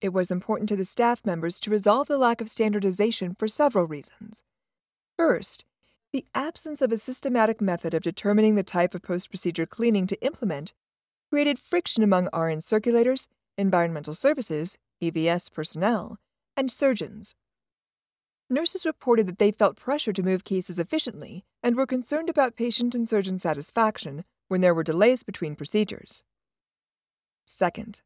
It 0.00 0.12
was 0.12 0.30
important 0.30 0.68
to 0.70 0.76
the 0.76 0.84
staff 0.84 1.24
members 1.24 1.60
to 1.60 1.70
resolve 1.70 2.08
the 2.08 2.18
lack 2.18 2.40
of 2.40 2.50
standardization 2.50 3.34
for 3.34 3.46
several 3.46 3.86
reasons. 3.86 4.42
First, 5.16 5.64
the 6.12 6.24
absence 6.34 6.80
of 6.80 6.92
a 6.92 6.98
systematic 6.98 7.60
method 7.60 7.92
of 7.92 8.02
determining 8.02 8.54
the 8.54 8.62
type 8.62 8.94
of 8.94 9.02
post 9.02 9.30
procedure 9.30 9.66
cleaning 9.66 10.06
to 10.06 10.20
implement 10.24 10.72
created 11.30 11.58
friction 11.58 12.02
among 12.02 12.24
RN 12.26 12.58
circulators, 12.58 13.26
environmental 13.58 14.14
services, 14.14 14.78
EVS 15.02 15.52
personnel, 15.52 16.18
and 16.56 16.70
surgeons. 16.70 17.34
Nurses 18.48 18.86
reported 18.86 19.26
that 19.26 19.38
they 19.38 19.50
felt 19.50 19.76
pressure 19.76 20.12
to 20.12 20.22
move 20.22 20.44
cases 20.44 20.78
efficiently 20.78 21.44
and 21.66 21.74
were 21.74 21.84
concerned 21.84 22.30
about 22.30 22.54
patient 22.54 22.94
and 22.94 23.08
surgeon 23.08 23.40
satisfaction 23.40 24.24
when 24.46 24.60
there 24.60 24.72
were 24.72 24.84
delays 24.84 25.24
between 25.24 25.56
procedures. 25.56 26.22
Second, 27.44 28.02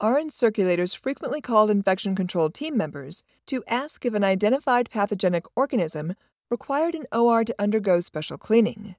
RN 0.00 0.28
circulators 0.28 0.96
frequently 0.96 1.40
called 1.40 1.68
infection 1.68 2.14
control 2.14 2.48
team 2.48 2.76
members 2.76 3.24
to 3.48 3.64
ask 3.66 4.06
if 4.06 4.14
an 4.14 4.22
identified 4.22 4.88
pathogenic 4.88 5.46
organism 5.56 6.14
required 6.48 6.94
an 6.94 7.06
OR 7.10 7.42
to 7.42 7.56
undergo 7.58 7.98
special 7.98 8.38
cleaning. 8.38 8.94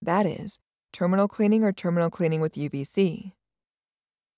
That 0.00 0.26
is, 0.26 0.58
terminal 0.92 1.28
cleaning 1.28 1.62
or 1.62 1.70
terminal 1.70 2.10
cleaning 2.10 2.40
with 2.40 2.56
UVC. 2.56 3.30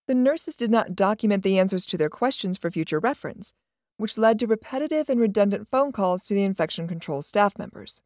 The 0.06 0.14
nurses 0.14 0.56
did 0.56 0.70
not 0.70 0.94
document 0.94 1.42
the 1.42 1.58
answers 1.58 1.86
to 1.86 1.96
their 1.96 2.10
questions 2.10 2.58
for 2.58 2.70
future 2.70 3.00
reference, 3.00 3.54
which 3.96 4.18
led 4.18 4.38
to 4.40 4.46
repetitive 4.46 5.08
and 5.08 5.18
redundant 5.18 5.68
phone 5.70 5.90
calls 5.90 6.26
to 6.26 6.34
the 6.34 6.44
infection 6.44 6.86
control 6.86 7.22
staff 7.22 7.56
members. 7.56 8.02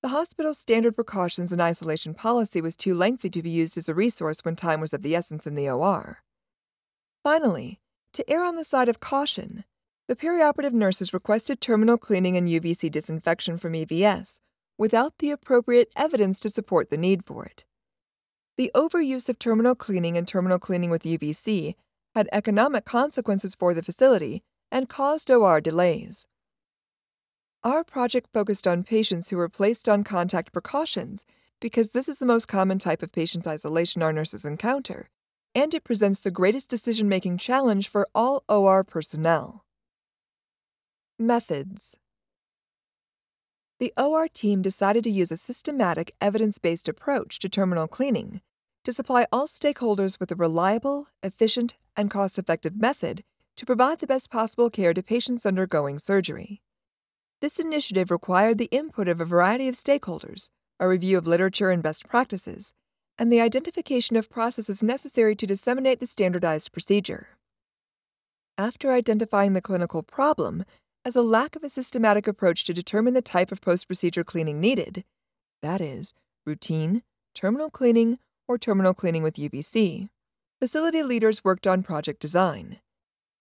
The 0.00 0.08
hospital's 0.08 0.58
standard 0.58 0.94
precautions 0.94 1.50
and 1.50 1.60
isolation 1.60 2.14
policy 2.14 2.60
was 2.60 2.76
too 2.76 2.94
lengthy 2.94 3.28
to 3.30 3.42
be 3.42 3.50
used 3.50 3.76
as 3.76 3.88
a 3.88 3.94
resource 3.94 4.44
when 4.44 4.54
time 4.54 4.80
was 4.80 4.92
of 4.92 5.02
the 5.02 5.16
essence 5.16 5.44
in 5.44 5.56
the 5.56 5.68
OR. 5.68 6.22
Finally, 7.24 7.80
to 8.12 8.30
err 8.30 8.44
on 8.44 8.54
the 8.54 8.64
side 8.64 8.88
of 8.88 9.00
caution, 9.00 9.64
the 10.06 10.14
perioperative 10.14 10.72
nurses 10.72 11.12
requested 11.12 11.60
terminal 11.60 11.98
cleaning 11.98 12.36
and 12.36 12.48
UVC 12.48 12.90
disinfection 12.90 13.58
from 13.58 13.72
EVS 13.72 14.38
without 14.78 15.18
the 15.18 15.32
appropriate 15.32 15.90
evidence 15.96 16.38
to 16.40 16.48
support 16.48 16.90
the 16.90 16.96
need 16.96 17.26
for 17.26 17.44
it. 17.44 17.64
The 18.56 18.70
overuse 18.76 19.28
of 19.28 19.38
terminal 19.40 19.74
cleaning 19.74 20.16
and 20.16 20.26
terminal 20.26 20.60
cleaning 20.60 20.90
with 20.90 21.02
UVC 21.02 21.74
had 22.14 22.28
economic 22.32 22.84
consequences 22.84 23.56
for 23.56 23.74
the 23.74 23.82
facility 23.82 24.42
and 24.70 24.88
caused 24.88 25.28
OR 25.28 25.60
delays. 25.60 26.26
Our 27.64 27.82
project 27.82 28.28
focused 28.32 28.68
on 28.68 28.84
patients 28.84 29.30
who 29.30 29.36
were 29.36 29.48
placed 29.48 29.88
on 29.88 30.04
contact 30.04 30.52
precautions 30.52 31.24
because 31.60 31.90
this 31.90 32.08
is 32.08 32.18
the 32.18 32.26
most 32.26 32.46
common 32.46 32.78
type 32.78 33.02
of 33.02 33.10
patient 33.10 33.48
isolation 33.48 34.00
our 34.00 34.12
nurses 34.12 34.44
encounter, 34.44 35.10
and 35.56 35.74
it 35.74 35.82
presents 35.82 36.20
the 36.20 36.30
greatest 36.30 36.68
decision 36.68 37.08
making 37.08 37.36
challenge 37.36 37.88
for 37.88 38.06
all 38.14 38.44
OR 38.48 38.84
personnel. 38.84 39.64
Methods 41.18 41.96
The 43.80 43.92
OR 43.96 44.28
team 44.28 44.62
decided 44.62 45.02
to 45.02 45.10
use 45.10 45.32
a 45.32 45.36
systematic, 45.36 46.14
evidence 46.20 46.58
based 46.58 46.86
approach 46.86 47.40
to 47.40 47.48
terminal 47.48 47.88
cleaning 47.88 48.40
to 48.84 48.92
supply 48.92 49.26
all 49.32 49.48
stakeholders 49.48 50.20
with 50.20 50.30
a 50.30 50.36
reliable, 50.36 51.08
efficient, 51.24 51.74
and 51.96 52.08
cost 52.08 52.38
effective 52.38 52.76
method 52.76 53.24
to 53.56 53.66
provide 53.66 53.98
the 53.98 54.06
best 54.06 54.30
possible 54.30 54.70
care 54.70 54.94
to 54.94 55.02
patients 55.02 55.44
undergoing 55.44 55.98
surgery. 55.98 56.62
This 57.40 57.60
initiative 57.60 58.10
required 58.10 58.58
the 58.58 58.68
input 58.72 59.06
of 59.06 59.20
a 59.20 59.24
variety 59.24 59.68
of 59.68 59.76
stakeholders, 59.76 60.50
a 60.80 60.88
review 60.88 61.16
of 61.16 61.26
literature 61.26 61.70
and 61.70 61.82
best 61.82 62.08
practices, 62.08 62.72
and 63.16 63.32
the 63.32 63.40
identification 63.40 64.16
of 64.16 64.28
processes 64.28 64.82
necessary 64.82 65.36
to 65.36 65.46
disseminate 65.46 66.00
the 66.00 66.06
standardized 66.06 66.72
procedure. 66.72 67.28
After 68.56 68.90
identifying 68.90 69.52
the 69.52 69.60
clinical 69.60 70.02
problem 70.02 70.64
as 71.04 71.14
a 71.14 71.22
lack 71.22 71.54
of 71.54 71.62
a 71.62 71.68
systematic 71.68 72.26
approach 72.26 72.64
to 72.64 72.74
determine 72.74 73.14
the 73.14 73.22
type 73.22 73.52
of 73.52 73.60
post 73.60 73.86
procedure 73.86 74.24
cleaning 74.24 74.60
needed, 74.60 75.04
that 75.62 75.80
is, 75.80 76.14
routine, 76.44 77.02
terminal 77.34 77.70
cleaning, 77.70 78.18
or 78.48 78.58
terminal 78.58 78.94
cleaning 78.94 79.22
with 79.22 79.36
UVC, 79.36 80.08
facility 80.58 81.04
leaders 81.04 81.44
worked 81.44 81.68
on 81.68 81.84
project 81.84 82.20
design. 82.20 82.78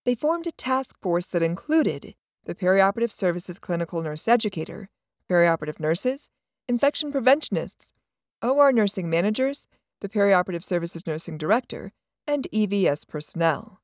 They 0.05 0.13
formed 0.13 0.45
a 0.45 0.51
task 0.51 0.95
force 1.01 1.25
that 1.25 1.41
included 1.41 2.13
the 2.47 2.55
perioperative 2.55 3.11
services 3.11 3.59
clinical 3.59 4.01
nurse 4.01 4.25
educator, 4.25 4.87
perioperative 5.29 5.81
nurses, 5.81 6.29
infection 6.69 7.11
preventionists, 7.11 7.93
OR 8.41 8.71
nursing 8.71 9.09
managers, 9.09 9.67
the 9.99 10.07
perioperative 10.07 10.63
services 10.63 11.05
nursing 11.05 11.37
director, 11.37 11.91
and 12.25 12.47
EVS 12.53 13.05
personnel. 13.05 13.81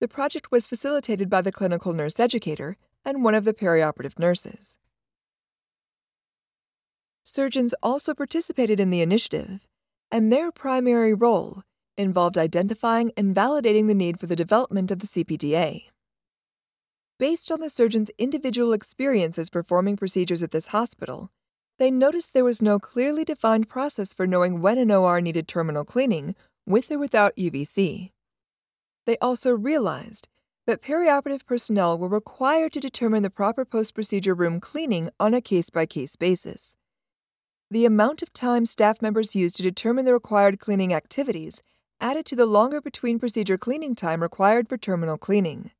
The 0.00 0.06
project 0.06 0.52
was 0.52 0.68
facilitated 0.68 1.28
by 1.28 1.42
the 1.42 1.50
clinical 1.50 1.92
nurse 1.92 2.20
educator 2.20 2.76
and 3.04 3.24
one 3.24 3.34
of 3.34 3.44
the 3.44 3.54
perioperative 3.54 4.20
nurses. 4.20 4.76
Surgeons 7.24 7.74
also 7.82 8.14
participated 8.14 8.78
in 8.78 8.90
the 8.90 9.00
initiative, 9.00 9.66
and 10.12 10.32
their 10.32 10.52
primary 10.52 11.12
role 11.12 11.64
involved 11.96 12.38
identifying 12.38 13.10
and 13.16 13.34
validating 13.34 13.88
the 13.88 13.94
need 13.94 14.20
for 14.20 14.26
the 14.26 14.36
development 14.36 14.92
of 14.92 15.00
the 15.00 15.08
CPDA. 15.08 15.86
Based 17.16 17.52
on 17.52 17.60
the 17.60 17.70
surgeon's 17.70 18.10
individual 18.18 18.72
experiences 18.72 19.48
performing 19.48 19.96
procedures 19.96 20.42
at 20.42 20.50
this 20.50 20.68
hospital, 20.68 21.30
they 21.78 21.90
noticed 21.90 22.32
there 22.32 22.44
was 22.44 22.60
no 22.60 22.80
clearly 22.80 23.24
defined 23.24 23.68
process 23.68 24.12
for 24.12 24.26
knowing 24.26 24.60
when 24.60 24.78
an 24.78 24.90
OR 24.90 25.20
needed 25.20 25.46
terminal 25.46 25.84
cleaning, 25.84 26.34
with 26.66 26.90
or 26.90 26.98
without 26.98 27.36
UVC. 27.36 28.10
They 29.06 29.16
also 29.18 29.50
realized 29.50 30.26
that 30.66 30.82
perioperative 30.82 31.46
personnel 31.46 31.96
were 31.98 32.08
required 32.08 32.72
to 32.72 32.80
determine 32.80 33.22
the 33.22 33.30
proper 33.30 33.64
post 33.64 33.94
procedure 33.94 34.34
room 34.34 34.58
cleaning 34.58 35.10
on 35.20 35.34
a 35.34 35.40
case 35.40 35.70
by 35.70 35.86
case 35.86 36.16
basis. 36.16 36.74
The 37.70 37.84
amount 37.84 38.22
of 38.22 38.32
time 38.32 38.66
staff 38.66 39.00
members 39.00 39.36
used 39.36 39.56
to 39.56 39.62
determine 39.62 40.04
the 40.04 40.12
required 40.12 40.58
cleaning 40.58 40.92
activities 40.92 41.62
added 42.00 42.26
to 42.26 42.36
the 42.36 42.46
longer 42.46 42.80
between 42.80 43.20
procedure 43.20 43.58
cleaning 43.58 43.94
time 43.94 44.20
required 44.20 44.68
for 44.68 44.76
terminal 44.76 45.16
cleaning. 45.16 45.70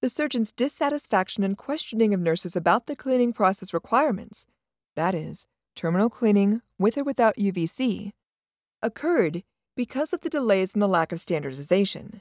The 0.00 0.08
surgeon's 0.08 0.52
dissatisfaction 0.52 1.42
and 1.42 1.58
questioning 1.58 2.14
of 2.14 2.20
nurses 2.20 2.54
about 2.54 2.86
the 2.86 2.94
cleaning 2.94 3.32
process 3.32 3.74
requirements 3.74 4.46
that 4.94 5.14
is, 5.14 5.46
terminal 5.74 6.08
cleaning 6.08 6.60
with 6.78 6.98
or 6.98 7.04
without 7.04 7.36
UVC, 7.36 8.12
occurred 8.82 9.42
because 9.76 10.12
of 10.12 10.20
the 10.20 10.30
delays 10.30 10.72
and 10.72 10.82
the 10.82 10.88
lack 10.88 11.12
of 11.12 11.20
standardization. 11.20 12.20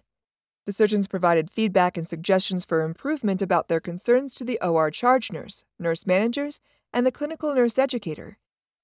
The 0.65 0.71
surgeons 0.71 1.07
provided 1.07 1.51
feedback 1.51 1.97
and 1.97 2.07
suggestions 2.07 2.65
for 2.65 2.81
improvement 2.81 3.41
about 3.41 3.67
their 3.67 3.79
concerns 3.79 4.33
to 4.35 4.43
the 4.43 4.59
OR 4.61 4.91
charge 4.91 5.31
nurse, 5.31 5.63
nurse 5.79 6.05
managers, 6.05 6.61
and 6.91 7.05
the 7.05 7.11
clinical 7.11 7.53
nurse 7.53 7.77
educator, 7.77 8.37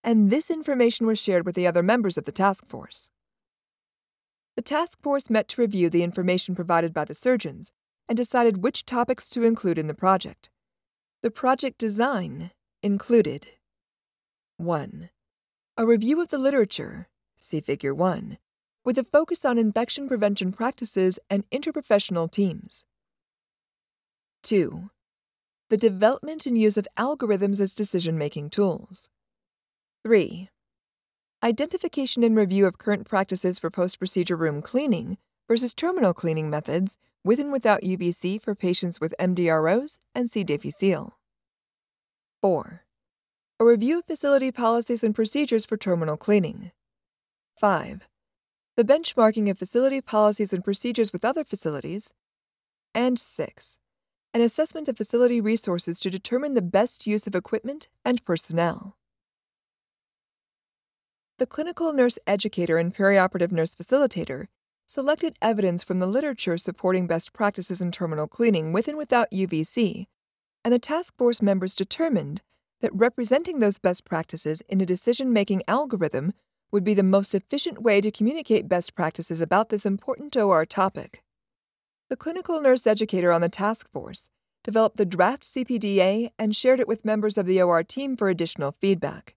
and 0.04 0.32
this 0.32 0.50
information 0.50 1.08
was 1.08 1.20
shared 1.20 1.46
with 1.46 1.56
the 1.56 1.68
other 1.68 1.84
members 1.84 2.18
of 2.18 2.26
the 2.26 2.32
task 2.32 2.68
force. 2.68 3.10
The 4.56 4.62
task 4.62 5.02
force 5.02 5.30
met 5.30 5.48
to 5.50 5.62
review 5.62 5.90
the 5.90 6.04
information 6.04 6.56
provided 6.56 6.94
by 6.94 7.06
the 7.06 7.16
surgeons 7.16 7.72
and 8.14 8.18
decided 8.20 8.62
which 8.62 8.86
topics 8.86 9.28
to 9.28 9.42
include 9.42 9.80
in 9.80 9.88
the 9.88 9.94
project. 9.96 10.52
The 11.24 11.32
project 11.32 11.80
design 11.80 12.52
included 12.84 13.48
1. 14.58 15.10
A 15.78 15.86
review 15.88 16.22
of 16.22 16.28
the 16.28 16.38
literature, 16.38 17.08
see 17.40 17.60
Figure 17.60 17.96
1, 17.96 18.38
with 18.86 19.00
a 19.00 19.04
focus 19.04 19.44
on 19.44 19.58
infection 19.58 20.08
prevention 20.08 20.54
practices 20.54 21.18
and 21.28 21.50
interprofessional 21.50 22.30
teams. 22.30 22.86
2. 24.44 24.92
The 25.72 25.78
development 25.78 26.46
and 26.46 26.56
use 26.56 26.78
of 26.78 26.88
algorithms 27.00 27.60
as 27.60 27.74
decision 27.74 28.16
making 28.16 28.52
tools. 28.52 29.10
3. 30.04 30.50
Identification 31.42 32.24
and 32.24 32.36
review 32.36 32.68
of 32.68 32.78
current 32.78 33.08
practices 33.08 33.58
for 33.58 33.72
post 33.72 33.98
procedure 33.98 34.36
room 34.36 34.62
cleaning 34.62 35.18
versus 35.48 35.74
terminal 35.74 36.14
cleaning 36.14 36.52
methods 36.52 36.96
with 37.24 37.40
and 37.40 37.52
without 37.52 37.82
UVC 37.82 38.42
for 38.42 38.56
patients 38.56 39.00
with 39.00 39.16
MDROs 39.20 40.00
and 40.14 40.30
C. 40.30 40.44
difficile. 40.44 41.18
4 42.42 42.84
a 43.64 43.66
review 43.66 44.00
of 44.00 44.06
facility 44.06 44.52
policies 44.52 45.06
and 45.06 45.16
procedures 45.16 45.64
for 45.64 45.78
terminal 45.78 46.18
cleaning. 46.18 46.72
5. 47.62 48.02
The 48.76 48.84
benchmarking 48.84 49.50
of 49.50 49.58
facility 49.58 50.02
policies 50.02 50.52
and 50.52 50.64
procedures 50.64 51.14
with 51.14 51.24
other 51.24 51.46
facilities. 51.46 52.10
And 52.94 53.18
6. 53.18 53.80
An 54.34 54.42
assessment 54.42 54.90
of 54.90 54.98
facility 54.98 55.40
resources 55.40 56.00
to 56.02 56.10
determine 56.10 56.56
the 56.56 56.62
best 56.62 57.08
use 57.08 57.26
of 57.26 57.36
equipment 57.36 57.88
and 58.04 58.26
personnel. 58.26 58.98
The 61.40 61.46
clinical 61.46 61.94
nurse 61.94 62.20
educator 62.28 62.78
and 62.78 62.94
perioperative 62.94 63.54
nurse 63.54 63.76
facilitator 63.76 64.48
selected 64.94 65.36
evidence 65.42 65.82
from 65.82 65.98
the 65.98 66.06
literature 66.06 66.56
supporting 66.56 67.08
best 67.08 67.34
practices 67.34 67.82
in 67.82 67.92
terminal 67.92 68.28
cleaning 68.28 68.72
with 68.72 68.88
and 68.88 68.96
without 68.96 69.32
UVC, 69.32 70.06
and 70.64 70.72
the 70.72 70.78
task 70.78 71.18
force 71.18 71.42
members 71.42 71.74
determined 71.74 72.44
that 72.80 72.94
representing 72.94 73.58
those 73.58 73.80
best 73.80 74.06
practices 74.06 74.62
in 74.70 74.80
a 74.80 74.86
decision 74.86 75.34
making 75.34 75.64
algorithm 75.68 76.32
would 76.72 76.84
be 76.84 76.94
the 76.94 77.02
most 77.02 77.34
efficient 77.34 77.82
way 77.82 78.02
to 78.02 78.12
communicate 78.12 78.70
best 78.70 78.94
practices 78.94 79.42
about 79.42 79.70
this 79.70 79.84
important 79.84 80.36
OR 80.36 80.64
topic. 80.64 81.24
The 82.12 82.16
clinical 82.16 82.62
nurse 82.62 82.86
educator 82.86 83.32
on 83.32 83.42
the 83.42 83.50
task 83.50 83.90
force 83.92 84.30
developed 84.64 84.98
the 84.98 85.06
draft 85.06 85.42
CPDA 85.42 86.30
and 86.38 86.56
shared 86.56 86.80
it 86.80 86.88
with 86.88 87.04
members 87.04 87.36
of 87.40 87.48
the 87.48 87.60
OR 87.60 87.82
team 87.82 88.16
for 88.16 88.30
additional 88.30 88.76
feedback. 88.80 89.34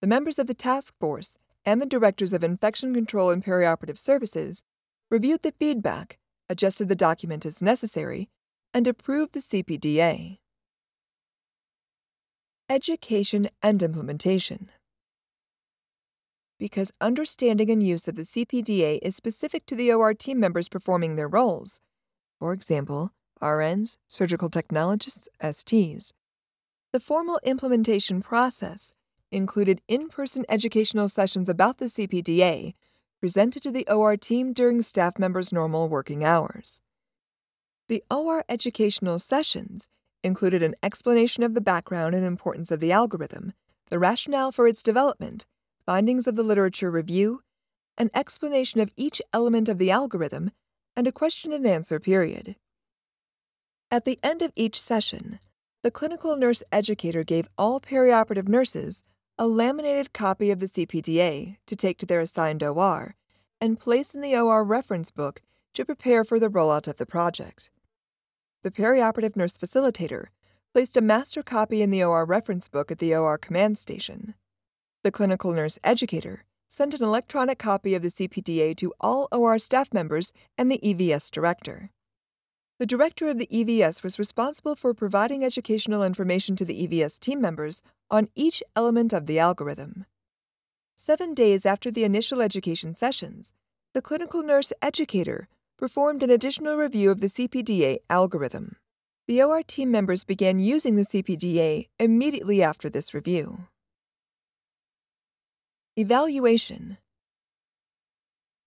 The 0.00 0.06
members 0.06 0.38
of 0.38 0.46
the 0.46 0.54
task 0.54 0.94
force 0.98 1.36
and 1.66 1.82
the 1.82 1.86
directors 1.86 2.32
of 2.32 2.42
infection 2.42 2.94
control 2.94 3.28
and 3.28 3.44
perioperative 3.44 3.98
services 3.98 4.62
reviewed 5.10 5.42
the 5.42 5.52
feedback, 5.52 6.18
adjusted 6.48 6.88
the 6.88 6.96
document 6.96 7.46
as 7.46 7.62
necessary, 7.62 8.28
and 8.74 8.86
approved 8.86 9.32
the 9.32 9.40
CPDA. 9.40 10.38
Education 12.68 13.48
and 13.62 13.82
implementation. 13.82 14.70
Because 16.58 16.90
understanding 17.00 17.70
and 17.70 17.82
use 17.82 18.08
of 18.08 18.16
the 18.16 18.22
CPDA 18.22 18.98
is 19.02 19.14
specific 19.14 19.66
to 19.66 19.74
the 19.74 19.92
OR 19.92 20.14
team 20.14 20.40
members 20.40 20.68
performing 20.68 21.16
their 21.16 21.28
roles, 21.28 21.80
for 22.38 22.52
example, 22.52 23.12
RNs, 23.42 23.98
surgical 24.08 24.48
technologists, 24.48 25.28
STs, 25.42 26.12
the 26.92 27.00
formal 27.00 27.38
implementation 27.44 28.22
process 28.22 28.94
included 29.30 29.82
in 29.86 30.08
person 30.08 30.44
educational 30.48 31.08
sessions 31.08 31.48
about 31.48 31.78
the 31.78 31.86
CPDA 31.86 32.72
presented 33.26 33.60
to 33.60 33.72
the 33.72 33.88
OR 33.88 34.16
team 34.16 34.52
during 34.52 34.80
staff 34.80 35.18
members' 35.18 35.50
normal 35.50 35.88
working 35.88 36.22
hours. 36.22 36.80
The 37.88 38.04
OR 38.08 38.44
educational 38.48 39.18
sessions 39.18 39.88
included 40.22 40.62
an 40.62 40.76
explanation 40.80 41.42
of 41.42 41.52
the 41.52 41.60
background 41.60 42.14
and 42.14 42.24
importance 42.24 42.70
of 42.70 42.78
the 42.78 42.92
algorithm, 42.92 43.52
the 43.90 43.98
rationale 43.98 44.52
for 44.52 44.68
its 44.68 44.80
development, 44.80 45.44
findings 45.84 46.28
of 46.28 46.36
the 46.36 46.44
literature 46.44 46.88
review, 46.88 47.42
an 47.98 48.10
explanation 48.14 48.80
of 48.80 48.92
each 48.96 49.20
element 49.32 49.68
of 49.68 49.78
the 49.78 49.90
algorithm, 49.90 50.52
and 50.96 51.08
a 51.08 51.18
question 51.20 51.52
and 51.52 51.66
answer 51.66 51.98
period. 51.98 52.54
At 53.90 54.04
the 54.04 54.20
end 54.22 54.40
of 54.40 54.52
each 54.54 54.80
session, 54.80 55.40
the 55.82 55.90
clinical 55.90 56.36
nurse 56.36 56.62
educator 56.70 57.24
gave 57.24 57.48
all 57.58 57.80
perioperative 57.80 58.46
nurses 58.46 59.02
a 59.38 59.46
laminated 59.46 60.14
copy 60.14 60.50
of 60.50 60.60
the 60.60 60.66
CPDA 60.66 61.58
to 61.66 61.76
take 61.76 61.98
to 61.98 62.06
their 62.06 62.20
assigned 62.20 62.62
OR 62.62 63.14
and 63.60 63.78
place 63.78 64.14
in 64.14 64.22
the 64.22 64.34
OR 64.34 64.64
reference 64.64 65.10
book 65.10 65.42
to 65.74 65.84
prepare 65.84 66.24
for 66.24 66.40
the 66.40 66.48
rollout 66.48 66.88
of 66.88 66.96
the 66.96 67.04
project. 67.04 67.70
The 68.62 68.70
perioperative 68.70 69.36
nurse 69.36 69.58
facilitator 69.58 70.28
placed 70.72 70.96
a 70.96 71.02
master 71.02 71.42
copy 71.42 71.82
in 71.82 71.90
the 71.90 72.02
OR 72.02 72.24
reference 72.24 72.66
book 72.68 72.90
at 72.90 72.98
the 72.98 73.14
OR 73.14 73.36
command 73.36 73.76
station. 73.76 74.34
The 75.04 75.12
clinical 75.12 75.52
nurse 75.52 75.78
educator 75.84 76.44
sent 76.68 76.94
an 76.94 77.02
electronic 77.02 77.58
copy 77.58 77.94
of 77.94 78.02
the 78.02 78.08
CPDA 78.08 78.74
to 78.78 78.94
all 79.00 79.28
OR 79.32 79.58
staff 79.58 79.92
members 79.92 80.32
and 80.56 80.70
the 80.70 80.80
EVS 80.82 81.30
director. 81.30 81.90
The 82.78 82.84
director 82.86 83.30
of 83.30 83.38
the 83.38 83.46
EVS 83.46 84.02
was 84.02 84.18
responsible 84.18 84.76
for 84.76 84.92
providing 84.92 85.42
educational 85.42 86.02
information 86.02 86.56
to 86.56 86.64
the 86.64 86.86
EVS 86.86 87.18
team 87.18 87.40
members 87.40 87.82
on 88.10 88.28
each 88.34 88.62
element 88.74 89.14
of 89.14 89.24
the 89.24 89.38
algorithm. 89.38 90.04
Seven 90.94 91.32
days 91.32 91.64
after 91.64 91.90
the 91.90 92.04
initial 92.04 92.42
education 92.42 92.94
sessions, 92.94 93.54
the 93.94 94.02
clinical 94.02 94.42
nurse 94.42 94.74
educator 94.82 95.48
performed 95.78 96.22
an 96.22 96.28
additional 96.28 96.76
review 96.76 97.10
of 97.10 97.22
the 97.22 97.28
CPDA 97.28 97.96
algorithm. 98.10 98.76
The 99.26 99.42
OR 99.42 99.62
team 99.62 99.90
members 99.90 100.24
began 100.24 100.58
using 100.58 100.96
the 100.96 101.06
CPDA 101.06 101.88
immediately 101.98 102.62
after 102.62 102.90
this 102.90 103.14
review. 103.14 103.68
Evaluation 105.96 106.98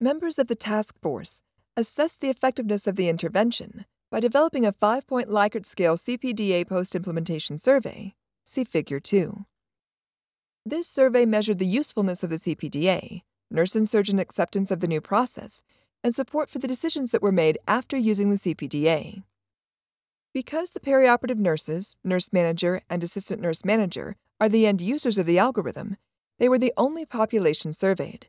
Members 0.02 0.39
of 0.39 0.48
the 0.48 0.56
task 0.56 0.95
force 1.00 1.43
assessed 1.78 2.22
the 2.22 2.30
effectiveness 2.30 2.88
of 2.88 2.95
the 2.95 3.08
intervention 3.08 3.86
by 4.12 4.19
developing 4.19 4.65
a 4.65 4.72
five 4.72 5.06
point 5.08 5.30
Likert 5.30 5.65
scale 5.65 5.95
CPDA 5.95 6.67
post 6.67 6.95
implementation 6.95 7.58
survey. 7.58 8.15
See 8.45 8.63
Figure 8.63 9.00
2. 9.00 9.45
This 10.65 10.88
survey 10.88 11.26
measured 11.26 11.60
the 11.60 11.65
usefulness 11.65 12.24
of 12.24 12.30
the 12.30 12.38
CPDA, 12.38 13.22
nurse 13.52 13.76
and 13.76 13.88
surgeon 13.88 14.19
acceptance 14.19 14.72
of 14.72 14.80
the 14.80 14.88
new 14.88 15.02
process, 15.02 15.62
and 16.04 16.15
support 16.15 16.50
for 16.50 16.60
the 16.60 16.67
decisions 16.67 17.12
that 17.12 17.22
were 17.22 17.32
made 17.32 17.58
after 17.67 17.98
using 17.98 18.30
the 18.30 18.38
CPDA. 18.38 19.24
Because 20.34 20.72
the 20.72 20.80
perioperative 20.80 21.38
nurses, 21.38 21.98
nurse 22.04 22.32
manager, 22.32 22.82
and 22.89 23.04
assistant 23.04 23.41
nurse 23.41 23.65
manager 23.65 24.15
are 24.39 24.50
the 24.50 24.67
end 24.67 24.82
users 24.82 25.17
of 25.17 25.26
the 25.26 25.39
algorithm, 25.39 25.98
they 26.38 26.48
were 26.48 26.60
the 26.60 26.74
only 26.78 27.06
population 27.06 27.74
surveyed. 27.74 28.28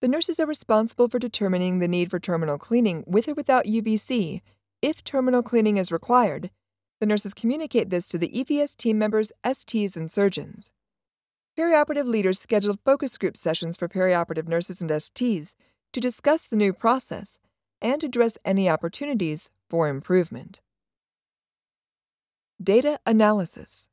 The 0.00 0.08
nurses 0.08 0.38
are 0.38 0.46
responsible 0.46 1.08
for 1.08 1.18
determining 1.18 1.78
the 1.78 1.88
need 1.88 2.10
for 2.10 2.18
terminal 2.18 2.58
cleaning 2.58 3.04
with 3.06 3.28
or 3.28 3.34
without 3.34 3.64
UVC. 3.64 4.42
If 4.86 5.02
terminal 5.02 5.42
cleaning 5.42 5.78
is 5.78 5.90
required, 5.90 6.48
the 7.00 7.06
nurses 7.06 7.34
communicate 7.34 7.90
this 7.90 8.06
to 8.06 8.18
the 8.18 8.28
EVS 8.28 8.76
team 8.76 8.96
members, 8.96 9.32
STs, 9.44 9.96
and 9.96 10.12
surgeons. 10.12 10.70
Perioperative 11.58 12.06
leaders 12.06 12.38
scheduled 12.38 12.78
focus 12.84 13.18
group 13.18 13.36
sessions 13.36 13.76
for 13.76 13.88
perioperative 13.88 14.46
nurses 14.46 14.80
and 14.80 14.88
STs 14.88 15.54
to 15.92 15.98
discuss 15.98 16.46
the 16.46 16.54
new 16.54 16.72
process 16.72 17.36
and 17.82 18.04
address 18.04 18.38
any 18.44 18.70
opportunities 18.70 19.50
for 19.68 19.88
improvement. 19.88 20.60
Data 22.62 23.00
analysis 23.04 23.88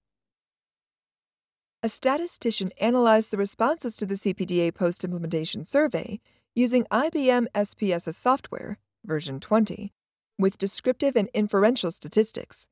a 1.81 1.89
statistician 1.89 2.71
analyzed 2.79 3.31
the 3.31 3.37
responses 3.37 3.97
to 3.97 4.05
the 4.05 4.13
CPDA 4.13 4.75
post 4.75 5.03
implementation 5.03 5.65
survey 5.65 6.19
using 6.53 6.83
IBM 6.91 7.47
SPSS 7.55 8.13
software, 8.13 8.77
version 9.03 9.39
20, 9.39 9.91
with 10.37 10.57
descriptive 10.57 11.15
and 11.15 11.29
inferential 11.33 11.91
statistics. 11.91 12.67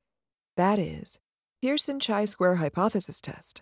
That 0.57 0.79
is, 0.79 1.19
Pearson 1.61 1.99
chi 1.99 2.25
square 2.25 2.55
hypothesis 2.55 3.21
test, 3.21 3.61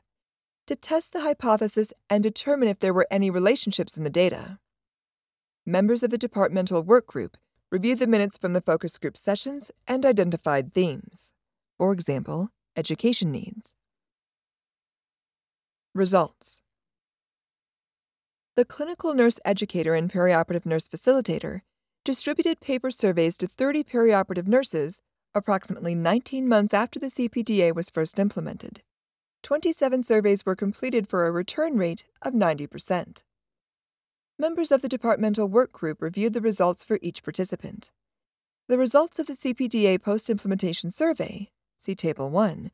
to 0.67 0.75
test 0.75 1.13
the 1.13 1.21
hypothesis 1.21 1.91
and 2.09 2.23
determine 2.23 2.69
if 2.69 2.79
there 2.79 2.93
were 2.93 3.07
any 3.11 3.29
relationships 3.29 3.97
in 3.97 4.03
the 4.03 4.09
data. 4.09 4.59
Members 5.65 6.01
of 6.01 6.09
the 6.09 6.17
departmental 6.17 6.81
work 6.81 7.07
group 7.07 7.37
reviewed 7.71 7.99
the 7.99 8.07
minutes 8.07 8.37
from 8.37 8.53
the 8.53 8.61
focus 8.61 8.97
group 8.97 9.15
sessions 9.17 9.71
and 9.87 10.05
identified 10.05 10.73
themes. 10.73 11.31
For 11.77 11.93
example, 11.93 12.49
education 12.75 13.31
needs. 13.31 13.75
Results 15.93 16.61
The 18.55 18.65
clinical 18.65 19.13
nurse 19.13 19.39
educator 19.43 19.93
and 19.93 20.11
perioperative 20.11 20.65
nurse 20.65 20.87
facilitator 20.87 21.61
distributed 22.09 22.59
paper 22.59 22.89
surveys 22.89 23.37
to 23.37 23.47
30 23.47 23.83
perioperative 23.83 24.47
nurses 24.47 24.99
approximately 25.35 25.93
19 25.93 26.47
months 26.47 26.73
after 26.73 26.97
the 26.97 27.05
CPDA 27.05 27.71
was 27.75 27.91
first 27.91 28.17
implemented. 28.17 28.81
27 29.43 30.01
surveys 30.01 30.43
were 30.43 30.55
completed 30.55 31.07
for 31.07 31.27
a 31.27 31.31
return 31.31 31.77
rate 31.77 32.05
of 32.23 32.33
90%. 32.33 33.21
Members 34.39 34.71
of 34.71 34.81
the 34.81 34.89
departmental 34.89 35.47
work 35.47 35.71
group 35.71 36.01
reviewed 36.01 36.33
the 36.33 36.41
results 36.41 36.83
for 36.83 36.97
each 37.03 37.21
participant. 37.21 37.91
The 38.67 38.79
results 38.79 39.19
of 39.19 39.27
the 39.27 39.33
CPDA 39.33 40.01
post 40.01 40.31
implementation 40.31 40.89
survey, 40.89 41.51
see 41.77 41.93
Table 41.93 42.31
1, 42.31 42.71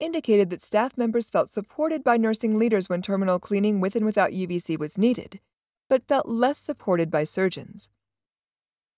indicated 0.00 0.50
that 0.50 0.60
staff 0.60 0.98
members 0.98 1.30
felt 1.30 1.48
supported 1.48 2.04
by 2.04 2.18
nursing 2.18 2.58
leaders 2.58 2.90
when 2.90 3.00
terminal 3.00 3.38
cleaning 3.38 3.80
with 3.80 3.96
and 3.96 4.04
without 4.04 4.32
UVC 4.32 4.78
was 4.78 4.98
needed, 4.98 5.40
but 5.88 6.06
felt 6.06 6.28
less 6.28 6.58
supported 6.58 7.10
by 7.10 7.24
surgeons. 7.24 7.88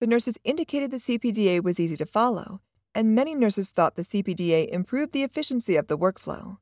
The 0.01 0.07
nurses 0.07 0.39
indicated 0.45 0.91
the 0.91 0.99
CPDA 0.99 1.63
was 1.63 1.81
easy 1.81 1.97
to 1.97 2.07
follow, 2.07 2.61
and 2.95 3.15
many 3.15 3.35
nurses 3.35 3.71
thought 3.71 3.97
the 3.97 4.03
CPDA 4.03 4.69
improved 4.69 5.13
the 5.13 5.23
efficiency 5.23 5.77
of 5.77 5.89
the 5.89 5.99
workflow. 5.99 6.59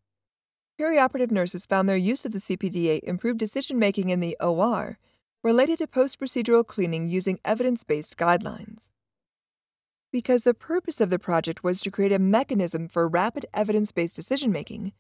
Perioperative 0.80 1.30
nurses 1.30 1.66
found 1.66 1.88
their 1.88 1.96
use 1.96 2.24
of 2.24 2.32
the 2.32 2.38
CPDA 2.38 3.00
improved 3.02 3.38
decision 3.38 3.78
making 3.78 4.10
in 4.10 4.20
the 4.20 4.36
OR 4.40 4.98
related 5.42 5.78
to 5.78 5.86
post 5.86 6.18
procedural 6.20 6.66
cleaning 6.66 7.08
using 7.08 7.38
evidence 7.44 7.84
based 7.84 8.16
guidelines 8.16 8.88
because 10.16 10.44
the 10.44 10.54
purpose 10.54 11.02
of 11.02 11.10
the 11.10 11.18
project 11.18 11.62
was 11.62 11.78
to 11.78 11.90
create 11.90 12.10
a 12.10 12.18
mechanism 12.18 12.88
for 12.88 13.06
rapid 13.06 13.44
evidence 13.52 13.92
based 13.92 14.16
decision 14.16 14.50
making, 14.50 14.92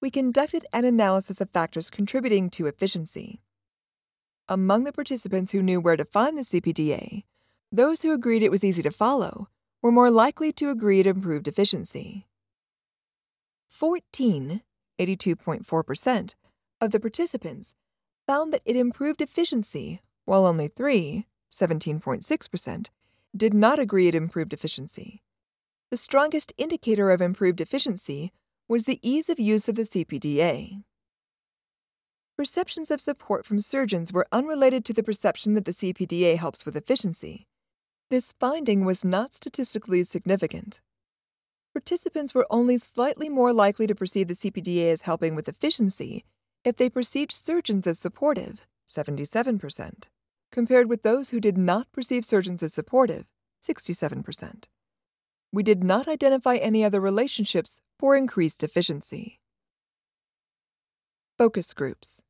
we 0.00 0.12
conducted 0.12 0.64
an 0.72 0.84
analysis 0.84 1.40
of 1.40 1.50
factors 1.50 1.90
contributing 1.90 2.48
to 2.50 2.66
efficiency. 2.66 3.40
Among 4.48 4.84
the 4.84 4.92
participants 4.92 5.50
who 5.50 5.60
knew 5.60 5.80
where 5.80 5.96
to 5.96 6.04
find 6.04 6.38
the 6.38 6.42
CPDA, 6.42 7.24
those 7.72 8.02
who 8.02 8.12
agreed 8.12 8.42
it 8.42 8.50
was 8.50 8.64
easy 8.64 8.82
to 8.82 8.90
follow 8.90 9.48
were 9.82 9.92
more 9.92 10.10
likely 10.10 10.52
to 10.52 10.70
agree 10.70 11.00
it 11.00 11.06
improved 11.06 11.48
efficiency. 11.48 12.26
14, 13.68 14.62
82.4%, 14.98 16.34
of 16.80 16.90
the 16.90 17.00
participants 17.00 17.74
found 18.26 18.52
that 18.52 18.62
it 18.64 18.76
improved 18.76 19.22
efficiency, 19.22 20.00
while 20.24 20.46
only 20.46 20.68
3, 20.68 21.26
17.6%, 21.50 22.88
did 23.36 23.54
not 23.54 23.78
agree 23.78 24.08
it 24.08 24.14
improved 24.14 24.52
efficiency. 24.52 25.22
The 25.90 25.96
strongest 25.96 26.52
indicator 26.56 27.10
of 27.10 27.20
improved 27.20 27.60
efficiency 27.60 28.32
was 28.68 28.84
the 28.84 29.00
ease 29.02 29.28
of 29.28 29.40
use 29.40 29.68
of 29.68 29.74
the 29.74 29.82
CPDA. 29.82 30.82
Perceptions 32.36 32.90
of 32.90 33.00
support 33.00 33.44
from 33.44 33.60
surgeons 33.60 34.12
were 34.12 34.26
unrelated 34.32 34.84
to 34.84 34.92
the 34.92 35.02
perception 35.02 35.54
that 35.54 35.64
the 35.64 35.74
CPDA 35.74 36.38
helps 36.38 36.64
with 36.64 36.76
efficiency. 36.76 37.46
This 38.10 38.34
finding 38.38 38.84
was 38.84 39.04
not 39.04 39.32
statistically 39.32 40.02
significant. 40.04 40.80
Participants 41.72 42.34
were 42.34 42.46
only 42.50 42.76
slightly 42.76 43.28
more 43.28 43.52
likely 43.52 43.86
to 43.86 43.94
perceive 43.94 44.28
the 44.28 44.34
CPDA 44.34 44.92
as 44.92 45.02
helping 45.02 45.34
with 45.34 45.48
efficiency 45.48 46.24
if 46.64 46.76
they 46.76 46.90
perceived 46.90 47.32
surgeons 47.32 47.86
as 47.86 47.98
supportive, 47.98 48.66
77% 48.88 50.08
compared 50.50 50.88
with 50.88 51.02
those 51.02 51.30
who 51.30 51.40
did 51.40 51.56
not 51.56 51.90
perceive 51.92 52.24
surgeons 52.24 52.62
as 52.62 52.74
supportive, 52.74 53.26
67%. 53.66 54.64
We 55.52 55.62
did 55.62 55.82
not 55.82 56.08
identify 56.08 56.56
any 56.56 56.84
other 56.84 57.00
relationships 57.00 57.80
for 57.98 58.16
increased 58.16 58.62
efficiency. 58.62 59.40
Focus 61.38 61.72
groups. 61.72 62.20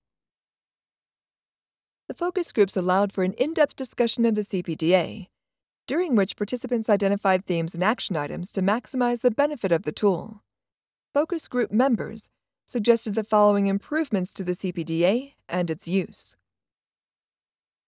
The 2.08 2.14
focus 2.14 2.50
groups 2.52 2.76
allowed 2.76 3.12
for 3.12 3.24
an 3.24 3.34
in 3.34 3.54
depth 3.54 3.76
discussion 3.76 4.24
of 4.24 4.34
the 4.34 4.42
CPDA, 4.42 5.28
during 5.90 6.14
which 6.14 6.36
participants 6.36 6.88
identified 6.88 7.44
themes 7.44 7.74
and 7.74 7.82
action 7.82 8.14
items 8.14 8.52
to 8.52 8.62
maximize 8.62 9.22
the 9.22 9.30
benefit 9.32 9.72
of 9.72 9.82
the 9.82 9.90
tool. 9.90 10.40
Focus 11.12 11.48
group 11.48 11.72
members 11.72 12.28
suggested 12.64 13.16
the 13.16 13.24
following 13.24 13.66
improvements 13.66 14.32
to 14.32 14.44
the 14.44 14.52
CPDA 14.52 15.32
and 15.48 15.68
its 15.68 15.88
use. 15.88 16.36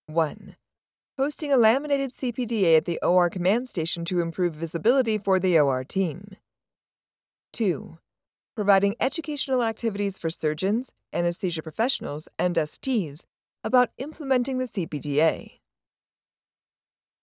1. 0.06 0.56
Posting 1.16 1.52
a 1.52 1.56
laminated 1.56 2.12
CPDA 2.12 2.78
at 2.78 2.86
the 2.86 2.98
OR 3.04 3.30
command 3.30 3.68
station 3.68 4.04
to 4.06 4.20
improve 4.20 4.56
visibility 4.56 5.16
for 5.16 5.38
the 5.38 5.56
OR 5.56 5.84
team. 5.84 6.34
2. 7.52 7.98
Providing 8.56 8.96
educational 8.98 9.62
activities 9.62 10.18
for 10.18 10.28
surgeons, 10.28 10.90
anesthesia 11.12 11.62
professionals, 11.62 12.26
and 12.36 12.56
STs 12.56 13.22
about 13.62 13.90
implementing 13.98 14.58
the 14.58 14.64
CPDA. 14.66 15.60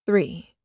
3. 0.05 0.55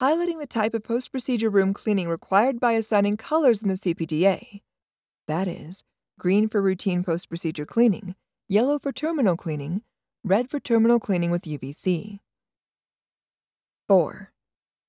Highlighting 0.00 0.38
the 0.38 0.46
type 0.46 0.74
of 0.74 0.82
post 0.82 1.10
procedure 1.10 1.50
room 1.50 1.74
cleaning 1.74 2.08
required 2.08 2.60
by 2.60 2.72
assigning 2.72 3.16
colors 3.16 3.60
in 3.60 3.68
the 3.68 3.74
CPDA. 3.74 4.60
That 5.26 5.48
is, 5.48 5.84
green 6.18 6.48
for 6.48 6.62
routine 6.62 7.02
post 7.02 7.28
procedure 7.28 7.66
cleaning, 7.66 8.14
yellow 8.48 8.78
for 8.78 8.92
terminal 8.92 9.36
cleaning, 9.36 9.82
red 10.22 10.50
for 10.50 10.60
terminal 10.60 11.00
cleaning 11.00 11.30
with 11.30 11.42
UVC. 11.42 12.20
4. 13.88 14.32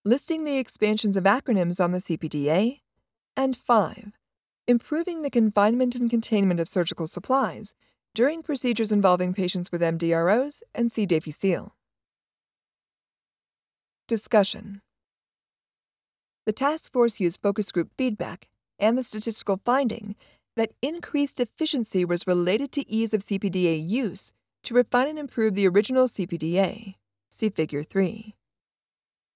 Listing 0.06 0.44
the 0.44 0.58
expansions 0.58 1.18
of 1.18 1.24
acronyms 1.24 1.80
on 1.84 1.92
the 1.92 2.00
CPDA. 2.00 2.82
And 3.36 3.56
5. 3.56 4.12
Improving 4.68 5.22
the 5.22 5.30
confinement 5.30 5.96
and 5.96 6.10
containment 6.10 6.60
of 6.60 6.68
surgical 6.68 7.08
supplies 7.08 7.74
during 8.14 8.44
procedures 8.44 8.92
involving 8.92 9.34
patients 9.34 9.72
with 9.72 9.82
MDROs 9.82 10.62
and 10.76 10.92
C. 10.92 11.06
difficile. 11.06 11.76
Discussion 14.08 14.82
The 16.50 16.54
task 16.54 16.92
force 16.92 17.20
used 17.20 17.44
focus 17.44 17.72
group 17.72 17.92
feedback 17.96 18.48
and 18.80 18.98
the 18.98 19.04
statistical 19.04 19.62
finding 19.64 20.16
that 20.56 20.72
increased 20.82 21.40
efficiency 21.40 22.04
was 22.04 22.26
related 22.26 22.72
to 22.72 22.90
ease 22.90 23.14
of 23.14 23.22
CPDA 23.22 23.88
use 23.88 24.32
to 24.64 24.74
refine 24.74 25.10
and 25.10 25.20
improve 25.20 25.54
the 25.54 25.68
original 25.68 26.08
CPDA. 26.08 26.96
See 27.30 27.50
Figure 27.50 27.84
3. 27.84 28.34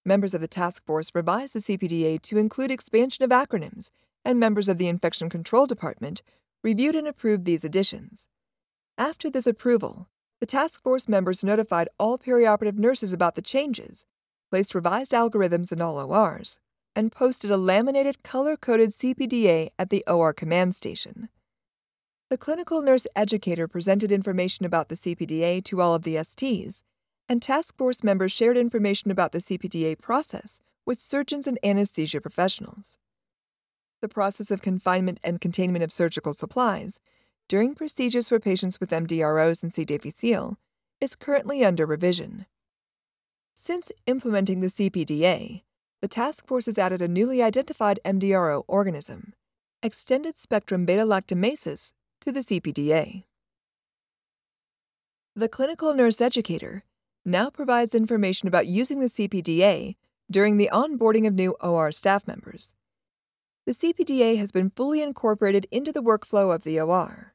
Members 0.03 0.33
of 0.33 0.41
the 0.41 0.47
task 0.47 0.83
force 0.87 1.11
revised 1.13 1.53
the 1.53 1.59
CPDA 1.59 2.19
to 2.23 2.39
include 2.39 2.71
expansion 2.71 3.23
of 3.23 3.29
acronyms, 3.29 3.91
and 4.25 4.39
members 4.39 4.67
of 4.67 4.79
the 4.79 4.87
Infection 4.87 5.29
Control 5.29 5.67
Department 5.67 6.23
reviewed 6.63 6.95
and 6.95 7.07
approved 7.07 7.45
these 7.45 7.63
additions. 7.63 8.25
After 8.97 9.29
this 9.29 9.45
approval, 9.45 10.07
the 10.39 10.47
task 10.47 10.81
force 10.81 11.07
members 11.07 11.43
notified 11.43 11.89
all 11.99 12.17
perioperative 12.17 12.79
nurses 12.79 13.13
about 13.13 13.35
the 13.35 13.43
changes, 13.43 14.03
placed 14.49 14.73
revised 14.73 15.11
algorithms 15.11 15.71
in 15.71 15.79
all 15.79 15.99
ORs, 15.99 16.57
and 16.95 17.11
posted 17.11 17.51
a 17.51 17.57
laminated 17.57 18.23
color 18.23 18.55
coded 18.55 18.89
CPDA 18.89 19.69
at 19.77 19.89
the 19.89 20.03
OR 20.07 20.33
command 20.33 20.75
station. 20.75 21.29
The 22.29 22.37
clinical 22.37 22.81
nurse 22.81 23.05
educator 23.15 23.67
presented 23.67 24.11
information 24.11 24.65
about 24.65 24.89
the 24.89 24.95
CPDA 24.95 25.63
to 25.65 25.81
all 25.81 25.93
of 25.93 26.03
the 26.03 26.15
STs, 26.15 26.81
and 27.29 27.41
task 27.41 27.75
force 27.77 28.03
members 28.03 28.31
shared 28.31 28.57
information 28.57 29.11
about 29.11 29.31
the 29.31 29.39
CPDA 29.39 29.99
process 29.99 30.59
with 30.85 30.99
surgeons 30.99 31.47
and 31.47 31.59
anesthesia 31.63 32.19
professionals. 32.19 32.97
The 34.01 34.09
process 34.09 34.51
of 34.51 34.61
confinement 34.61 35.19
and 35.23 35.39
containment 35.39 35.83
of 35.83 35.91
surgical 35.91 36.33
supplies 36.33 36.99
during 37.47 37.75
procedures 37.75 38.29
for 38.29 38.39
patients 38.39 38.79
with 38.79 38.89
MDROs 38.89 39.63
and 39.63 39.73
C. 39.73 39.85
difficile 39.85 40.57
is 40.99 41.15
currently 41.15 41.63
under 41.63 41.85
revision. 41.85 42.45
Since 43.53 43.91
implementing 44.07 44.61
the 44.61 44.67
CPDA, 44.67 45.61
the 46.03 46.09
task 46.09 46.45
force 46.45 46.65
has 46.65 46.77
added 46.77 47.01
a 47.01 47.07
newly 47.07 47.41
identified 47.41 47.97
MDRO 48.03 48.65
organism, 48.67 49.31
extended 49.81 50.37
spectrum 50.37 50.85
beta 50.85 51.03
lactamases, 51.03 51.93
to 52.19 52.29
the 52.29 52.41
CPDA. 52.41 53.23
The 55.33 55.47
clinical 55.47 55.93
nurse 55.93 56.19
educator 56.19 56.83
now 57.23 57.49
provides 57.49 57.95
information 57.95 58.49
about 58.49 58.67
using 58.67 58.99
the 58.99 59.09
CPDA 59.09 59.95
during 60.29 60.57
the 60.57 60.69
onboarding 60.73 61.25
of 61.25 61.35
new 61.35 61.55
OR 61.61 61.93
staff 61.93 62.27
members. 62.27 62.75
The 63.65 63.71
CPDA 63.71 64.37
has 64.39 64.51
been 64.51 64.71
fully 64.71 65.01
incorporated 65.01 65.67
into 65.71 65.93
the 65.93 66.03
workflow 66.03 66.53
of 66.53 66.65
the 66.65 66.81
OR. 66.81 67.33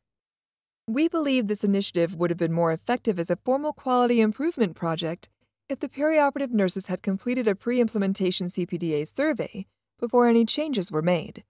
We 0.87 1.09
believe 1.09 1.47
this 1.47 1.65
initiative 1.65 2.15
would 2.17 2.29
have 2.29 2.39
been 2.39 2.53
more 2.53 2.75
effective 2.75 3.19
as 3.19 3.31
a 3.31 3.37
formal 3.37 3.73
quality 3.73 4.21
improvement 4.21 4.77
project 4.77 5.31
if 5.69 5.81
the 5.81 5.89
perioperative 5.89 6.51
nurses 6.51 6.87
had 6.87 7.03
completed 7.03 7.47
a 7.47 7.55
pre 7.55 7.81
implementation 7.81 8.47
CPDA 8.47 9.15
survey 9.15 9.67
before 9.99 10.27
any 10.27 10.45
changes 10.45 10.91
were 10.91 11.03
made. 11.03 11.45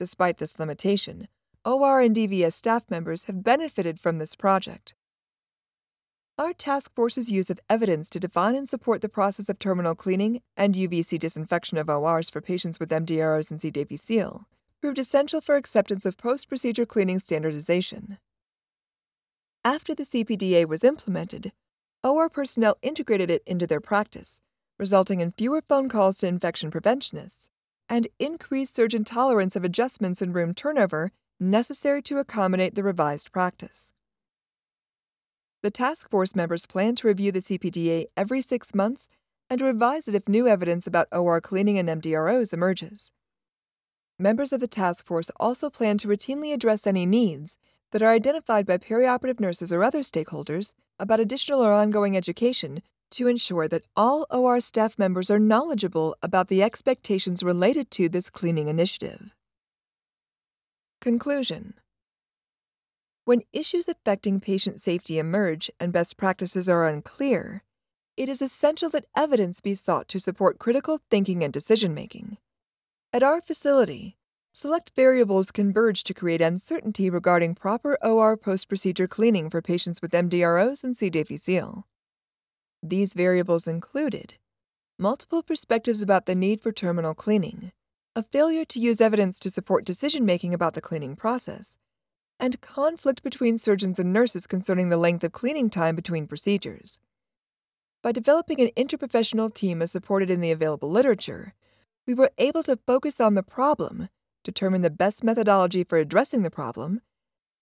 Despite 0.00 0.38
this 0.38 0.58
limitation, 0.58 1.28
OR 1.64 2.00
and 2.00 2.16
EVS 2.16 2.54
staff 2.54 2.84
members 2.90 3.24
have 3.24 3.44
benefited 3.44 4.00
from 4.00 4.18
this 4.18 4.34
project. 4.34 4.94
Our 6.38 6.52
task 6.54 6.90
force's 6.94 7.30
use 7.30 7.50
of 7.50 7.60
evidence 7.68 8.08
to 8.10 8.18
define 8.18 8.56
and 8.56 8.68
support 8.68 9.02
the 9.02 9.08
process 9.08 9.48
of 9.48 9.58
terminal 9.58 9.94
cleaning 9.94 10.40
and 10.56 10.74
UVC 10.74 11.18
disinfection 11.18 11.76
of 11.76 11.90
ORs 11.90 12.30
for 12.30 12.40
patients 12.40 12.80
with 12.80 12.88
MDRs 12.88 13.50
and 13.50 13.60
C. 13.60 13.70
difficile 13.70 14.46
proved 14.80 14.98
essential 14.98 15.40
for 15.40 15.54
acceptance 15.54 16.04
of 16.04 16.16
post 16.16 16.48
procedure 16.48 16.84
cleaning 16.84 17.20
standardization. 17.20 18.18
After 19.64 19.94
the 19.94 20.02
CPDA 20.02 20.66
was 20.66 20.82
implemented, 20.82 21.52
OR 22.04 22.28
personnel 22.28 22.76
integrated 22.82 23.30
it 23.30 23.42
into 23.46 23.66
their 23.66 23.80
practice, 23.80 24.40
resulting 24.78 25.20
in 25.20 25.30
fewer 25.32 25.62
phone 25.68 25.88
calls 25.88 26.18
to 26.18 26.26
infection 26.26 26.70
preventionists 26.70 27.48
and 27.88 28.08
increased 28.18 28.74
surgeon 28.74 29.04
tolerance 29.04 29.54
of 29.54 29.62
adjustments 29.62 30.20
in 30.20 30.32
room 30.32 30.52
turnover 30.52 31.12
necessary 31.38 32.02
to 32.02 32.18
accommodate 32.18 32.74
the 32.74 32.82
revised 32.82 33.30
practice. 33.30 33.92
The 35.62 35.70
task 35.70 36.10
force 36.10 36.34
members 36.34 36.66
plan 36.66 36.96
to 36.96 37.06
review 37.06 37.30
the 37.30 37.40
CPDA 37.40 38.06
every 38.16 38.40
six 38.40 38.74
months 38.74 39.08
and 39.48 39.60
revise 39.60 40.08
it 40.08 40.14
if 40.16 40.28
new 40.28 40.48
evidence 40.48 40.88
about 40.88 41.06
OR 41.12 41.40
cleaning 41.40 41.78
and 41.78 41.88
MDROs 41.88 42.52
emerges. 42.52 43.12
Members 44.18 44.52
of 44.52 44.58
the 44.58 44.66
task 44.66 45.06
force 45.06 45.30
also 45.38 45.70
plan 45.70 45.98
to 45.98 46.08
routinely 46.08 46.52
address 46.52 46.84
any 46.84 47.06
needs 47.06 47.58
that 47.92 48.02
are 48.02 48.10
identified 48.10 48.66
by 48.66 48.78
perioperative 48.78 49.38
nurses 49.38 49.72
or 49.72 49.84
other 49.84 50.00
stakeholders 50.00 50.72
about 50.98 51.20
additional 51.20 51.62
or 51.64 51.72
ongoing 51.72 52.16
education 52.16 52.82
to 53.12 53.28
ensure 53.28 53.68
that 53.68 53.84
all 53.94 54.26
OR 54.30 54.58
staff 54.58 54.98
members 54.98 55.30
are 55.30 55.38
knowledgeable 55.38 56.16
about 56.22 56.48
the 56.48 56.62
expectations 56.62 57.42
related 57.42 57.90
to 57.90 58.08
this 58.08 58.30
cleaning 58.30 58.68
initiative. 58.68 59.34
Conclusion 61.00 61.74
When 63.24 63.42
issues 63.52 63.88
affecting 63.88 64.40
patient 64.40 64.80
safety 64.80 65.18
emerge 65.18 65.70
and 65.78 65.92
best 65.92 66.16
practices 66.16 66.68
are 66.68 66.88
unclear, 66.88 67.62
it 68.16 68.28
is 68.28 68.40
essential 68.40 68.88
that 68.90 69.06
evidence 69.16 69.60
be 69.60 69.74
sought 69.74 70.08
to 70.08 70.18
support 70.18 70.58
critical 70.58 71.00
thinking 71.10 71.42
and 71.42 71.52
decision 71.52 71.94
making. 71.94 72.38
At 73.12 73.22
our 73.22 73.42
facility, 73.42 74.16
select 74.52 74.90
variables 74.94 75.50
converge 75.50 76.04
to 76.04 76.12
create 76.12 76.42
uncertainty 76.42 77.08
regarding 77.08 77.54
proper 77.54 77.96
OR 78.02 78.36
post 78.36 78.68
procedure 78.68 79.08
cleaning 79.08 79.48
for 79.48 79.62
patients 79.62 80.02
with 80.02 80.12
MDROs 80.12 80.84
and 80.84 80.94
C. 80.94 81.08
difficile. 81.08 81.86
These 82.82 83.14
variables 83.14 83.66
included 83.66 84.34
multiple 84.98 85.42
perspectives 85.42 86.02
about 86.02 86.26
the 86.26 86.34
need 86.34 86.60
for 86.60 86.70
terminal 86.70 87.14
cleaning, 87.14 87.72
a 88.14 88.22
failure 88.22 88.64
to 88.66 88.78
use 88.78 89.00
evidence 89.00 89.40
to 89.40 89.50
support 89.50 89.86
decision 89.86 90.24
making 90.26 90.52
about 90.52 90.74
the 90.74 90.80
cleaning 90.82 91.16
process, 91.16 91.78
and 92.38 92.60
conflict 92.60 93.22
between 93.22 93.56
surgeons 93.56 93.98
and 93.98 94.12
nurses 94.12 94.46
concerning 94.46 94.90
the 94.90 94.96
length 94.98 95.24
of 95.24 95.32
cleaning 95.32 95.70
time 95.70 95.96
between 95.96 96.26
procedures. 96.26 97.00
By 98.02 98.12
developing 98.12 98.60
an 98.60 98.70
interprofessional 98.76 99.52
team 99.52 99.80
as 99.80 99.90
supported 99.90 100.28
in 100.28 100.40
the 100.40 100.52
available 100.52 100.90
literature, 100.90 101.54
we 102.06 102.14
were 102.14 102.32
able 102.36 102.62
to 102.64 102.76
focus 102.76 103.20
on 103.20 103.34
the 103.34 103.42
problem, 103.42 104.08
determine 104.44 104.82
the 104.82 104.90
best 104.90 105.22
methodology 105.22 105.84
for 105.84 105.98
addressing 105.98 106.42
the 106.42 106.50
problem, 106.50 107.00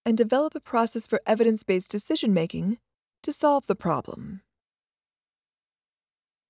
and 0.05 0.17
develop 0.17 0.55
a 0.55 0.59
process 0.59 1.07
for 1.07 1.21
evidence 1.25 1.63
based 1.63 1.91
decision 1.91 2.33
making 2.33 2.77
to 3.23 3.31
solve 3.31 3.67
the 3.67 3.75
problem. 3.75 4.41